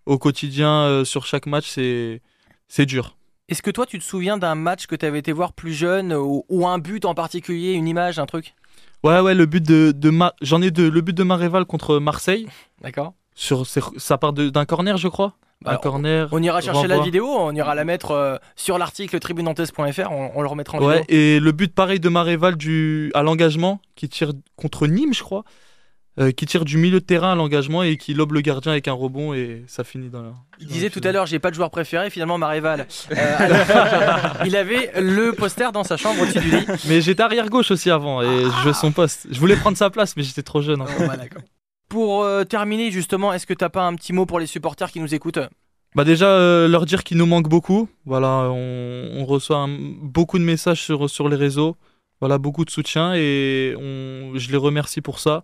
au 0.06 0.18
quotidien 0.18 1.04
sur 1.04 1.26
chaque 1.26 1.46
match, 1.46 1.68
c'est 1.68 2.20
c'est 2.68 2.86
dur. 2.86 3.16
Est-ce 3.48 3.62
que 3.62 3.70
toi, 3.70 3.84
tu 3.86 3.98
te 3.98 4.04
souviens 4.04 4.38
d'un 4.38 4.54
match 4.54 4.86
que 4.86 4.94
tu 4.94 5.04
avais 5.04 5.18
été 5.18 5.32
voir 5.32 5.52
plus 5.52 5.72
jeune 5.72 6.12
ou, 6.14 6.44
ou 6.48 6.68
un 6.68 6.78
but 6.78 7.04
en 7.04 7.14
particulier, 7.14 7.72
une 7.72 7.88
image, 7.88 8.18
un 8.20 8.26
truc? 8.26 8.54
Ouais, 9.02 9.20
ouais, 9.20 9.34
le 9.34 9.46
but 9.46 9.66
de, 9.66 9.92
de 9.92 10.10
Ma- 10.10 10.34
j'en 10.42 10.60
ai 10.62 10.70
deux. 10.70 10.90
Le 10.90 11.00
but 11.00 11.16
de 11.16 11.22
Maréval 11.22 11.64
contre 11.64 11.98
Marseille. 11.98 12.46
D'accord 12.82 13.14
Sur, 13.34 13.66
ça 13.66 14.18
part 14.18 14.32
d'un 14.32 14.64
corner, 14.66 14.96
je 14.98 15.08
crois. 15.08 15.34
Un 15.66 15.70
Alors, 15.70 15.80
corner. 15.82 16.28
On 16.32 16.42
ira 16.42 16.60
chercher 16.62 16.86
la 16.86 17.00
vidéo, 17.00 17.26
on 17.28 17.54
ira 17.54 17.74
la 17.74 17.84
mettre 17.84 18.12
euh, 18.12 18.36
sur 18.56 18.78
l'article 18.78 19.18
tribunantes.fr, 19.18 20.10
on, 20.10 20.30
on 20.34 20.40
le 20.40 20.48
remettra 20.48 20.78
en 20.78 20.82
Ouais, 20.82 21.00
vidéo. 21.00 21.06
et 21.18 21.38
le 21.38 21.52
but 21.52 21.74
pareil 21.74 22.00
de 22.00 22.08
Maréval 22.08 22.56
du, 22.56 23.10
à 23.14 23.22
l'engagement, 23.22 23.78
qui 23.94 24.08
tire 24.08 24.32
contre 24.56 24.86
Nîmes, 24.86 25.12
je 25.12 25.22
crois, 25.22 25.44
euh, 26.18 26.32
qui 26.32 26.44
tire 26.46 26.64
du 26.64 26.76
milieu 26.76 26.98
de 27.00 27.04
terrain 27.04 27.32
à 27.32 27.34
l'engagement 27.34 27.82
et 27.82 27.96
qui 27.96 28.14
lobe 28.14 28.32
le 28.32 28.40
gardien 28.40 28.72
avec 28.72 28.88
un 28.88 28.92
rebond 28.92 29.32
et 29.32 29.62
ça 29.68 29.84
finit 29.84 30.08
dans 30.10 30.22
la. 30.22 30.32
Il 30.60 30.66
disait 30.66 30.90
tout 30.90 31.00
à 31.04 31.12
l'heure, 31.12 31.26
j'ai 31.26 31.38
pas 31.38 31.50
de 31.50 31.54
joueur 31.54 31.70
préféré, 31.70 32.10
finalement 32.10 32.36
Maréval. 32.36 32.86
Euh, 33.12 33.36
alors, 33.38 34.36
il 34.46 34.56
avait 34.56 34.90
le 35.00 35.32
poster 35.32 35.70
dans 35.72 35.84
sa 35.84 35.96
chambre 35.96 36.20
au-dessus 36.22 36.40
du 36.40 36.50
lit. 36.50 36.66
Mais 36.88 37.00
j'étais 37.00 37.22
arrière 37.22 37.48
gauche 37.48 37.70
aussi 37.70 37.90
avant 37.90 38.22
et 38.22 38.26
je 38.44 38.62
jouais 38.62 38.74
son 38.74 38.90
poste. 38.92 39.28
Je 39.30 39.38
voulais 39.38 39.56
prendre 39.56 39.76
sa 39.76 39.88
place, 39.90 40.16
mais 40.16 40.22
j'étais 40.22 40.42
trop 40.42 40.60
jeune. 40.62 40.82
encore. 40.82 40.92
Pour 41.88 42.22
euh, 42.22 42.44
terminer, 42.44 42.90
justement, 42.90 43.32
est-ce 43.32 43.46
que 43.46 43.54
t'as 43.54 43.68
pas 43.68 43.82
un 43.86 43.94
petit 43.94 44.12
mot 44.12 44.26
pour 44.26 44.38
les 44.40 44.46
supporters 44.46 44.90
qui 44.90 45.00
nous 45.00 45.14
écoutent? 45.14 45.40
Bah 45.96 46.04
déjà 46.04 46.26
euh, 46.28 46.68
leur 46.68 46.86
dire 46.86 47.02
qu'il 47.02 47.16
nous 47.16 47.26
manque 47.26 47.48
beaucoup. 47.48 47.88
Voilà, 48.04 48.48
on, 48.52 49.10
on 49.16 49.24
reçoit 49.24 49.56
un- 49.58 49.76
beaucoup 50.02 50.38
de 50.38 50.44
messages 50.44 50.80
sur, 50.82 51.10
sur 51.10 51.28
les 51.28 51.34
réseaux. 51.36 51.76
Voilà, 52.20 52.38
beaucoup 52.38 52.64
de 52.64 52.70
soutien 52.70 53.14
et 53.14 53.74
on, 53.76 54.32
je 54.38 54.50
les 54.52 54.56
remercie 54.56 55.00
pour 55.00 55.18
ça. 55.18 55.42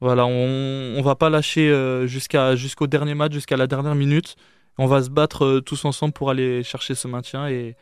Voilà, 0.00 0.26
on, 0.26 0.94
on 0.96 1.02
va 1.02 1.14
pas 1.16 1.30
lâcher 1.30 1.70
euh, 1.70 2.06
jusqu'à 2.06 2.56
jusqu'au 2.56 2.86
dernier 2.86 3.14
match, 3.14 3.32
jusqu'à 3.32 3.56
la 3.56 3.66
dernière 3.66 3.94
minute. 3.94 4.36
On 4.78 4.86
va 4.86 5.02
se 5.02 5.10
battre 5.10 5.44
euh, 5.44 5.60
tous 5.60 5.84
ensemble 5.84 6.12
pour 6.12 6.30
aller 6.30 6.62
chercher 6.62 6.94
ce 6.94 7.08
maintien 7.08 7.48
et 7.48 7.76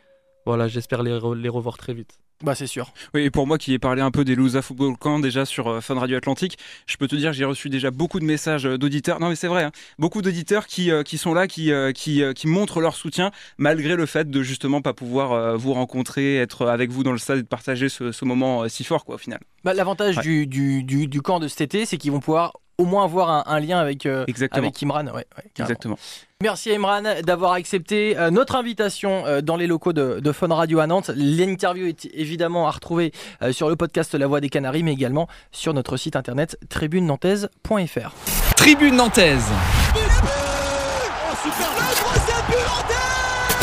voilà, 0.45 0.67
j'espère 0.67 1.03
les, 1.03 1.11
re- 1.11 1.35
les 1.35 1.49
revoir 1.49 1.77
très 1.77 1.93
vite. 1.93 2.19
Bah 2.41 2.55
c'est 2.55 2.67
sûr. 2.67 2.91
Oui, 3.13 3.21
et 3.21 3.29
pour 3.31 3.47
moi 3.47 3.57
qui 3.57 3.73
ai 3.73 3.79
parlé 3.79 4.01
un 4.01 4.11
peu 4.11 4.25
des 4.25 4.35
Lousa 4.35 4.61
Football 4.61 4.97
Camp 4.97 5.19
déjà 5.19 5.45
sur 5.45 5.67
euh, 5.69 5.79
Fun 5.81 5.97
Radio 5.97 6.17
Atlantique, 6.17 6.57
je 6.87 6.97
peux 6.97 7.07
te 7.07 7.15
dire 7.15 7.31
que 7.31 7.37
j'ai 7.37 7.45
reçu 7.45 7.69
déjà 7.69 7.89
beaucoup 7.89 8.19
de 8.19 8.25
messages 8.25 8.65
euh, 8.65 8.77
d'auditeurs. 8.77 9.21
Non 9.21 9.29
mais 9.29 9.35
c'est 9.35 9.47
vrai, 9.47 9.63
hein, 9.63 9.71
beaucoup 9.97 10.21
d'auditeurs 10.21 10.67
qui, 10.67 10.91
euh, 10.91 11.03
qui 11.03 11.17
sont 11.17 11.33
là, 11.33 11.47
qui, 11.47 11.71
qui, 11.95 12.21
qui 12.35 12.47
montrent 12.47 12.81
leur 12.81 12.95
soutien 12.95 13.31
malgré 13.57 13.95
le 13.95 14.05
fait 14.05 14.29
de 14.29 14.41
justement 14.43 14.81
pas 14.81 14.93
pouvoir 14.93 15.57
vous 15.57 15.73
rencontrer, 15.73 16.35
être 16.37 16.67
avec 16.67 16.91
vous 16.91 17.03
dans 17.03 17.11
le 17.13 17.17
stade 17.17 17.39
et 17.39 17.43
de 17.43 17.47
partager 17.47 17.87
ce, 17.87 18.11
ce 18.11 18.25
moment 18.25 18.67
si 18.67 18.83
fort 18.83 19.05
quoi 19.05 19.15
au 19.15 19.17
final. 19.19 19.39
Bah, 19.63 19.73
L'avantage 19.73 20.17
Ouais. 20.17 20.23
du, 20.23 20.47
du, 20.47 20.83
du, 20.83 21.07
du 21.07 21.21
camp 21.21 21.39
de 21.39 21.47
cet 21.47 21.61
été, 21.61 21.85
c'est 21.85 21.97
qu'ils 21.97 22.11
vont 22.11 22.19
pouvoir 22.19 22.53
au 22.77 22.85
moins 22.85 23.03
avoir 23.03 23.29
un, 23.29 23.43
un 23.45 23.59
lien 23.59 23.79
avec, 23.79 24.05
euh, 24.05 24.25
Exactement. 24.27 24.67
avec 24.67 24.81
Imran. 24.83 25.05
Ouais. 25.07 25.25
Exactement. 25.59 25.97
Merci 26.41 26.71
à 26.71 26.75
Imran 26.75 27.01
d'avoir 27.23 27.53
accepté 27.53 28.17
euh, 28.17 28.29
notre 28.31 28.55
invitation 28.55 29.25
euh, 29.25 29.41
dans 29.41 29.55
les 29.55 29.67
locaux 29.67 29.93
de, 29.93 30.19
de 30.19 30.31
Fun 30.31 30.53
Radio 30.53 30.79
à 30.79 30.87
Nantes. 30.87 31.11
L'interview 31.15 31.87
est 31.87 32.05
évidemment 32.13 32.67
à 32.67 32.71
retrouver 32.71 33.13
sur 33.51 33.69
le 33.69 33.75
podcast 33.75 34.13
La 34.15 34.27
Voix 34.27 34.41
des 34.41 34.49
Canaries, 34.49 34.83
mais 34.83 34.93
également 34.93 35.27
sur 35.51 35.73
notre 35.73 35.97
site 35.97 36.15
internet 36.15 36.57
tribunenantaise.fr. 36.69 38.11
Tribune 38.57 38.95
Nantaise. 38.95 39.45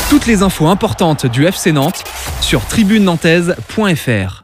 Toutes 0.09 0.25
les 0.25 0.43
infos 0.43 0.67
importantes 0.67 1.25
du 1.25 1.45
FC 1.45 1.71
Nantes 1.71 2.03
sur 2.41 2.65
tribunenantaise.fr. 2.65 4.39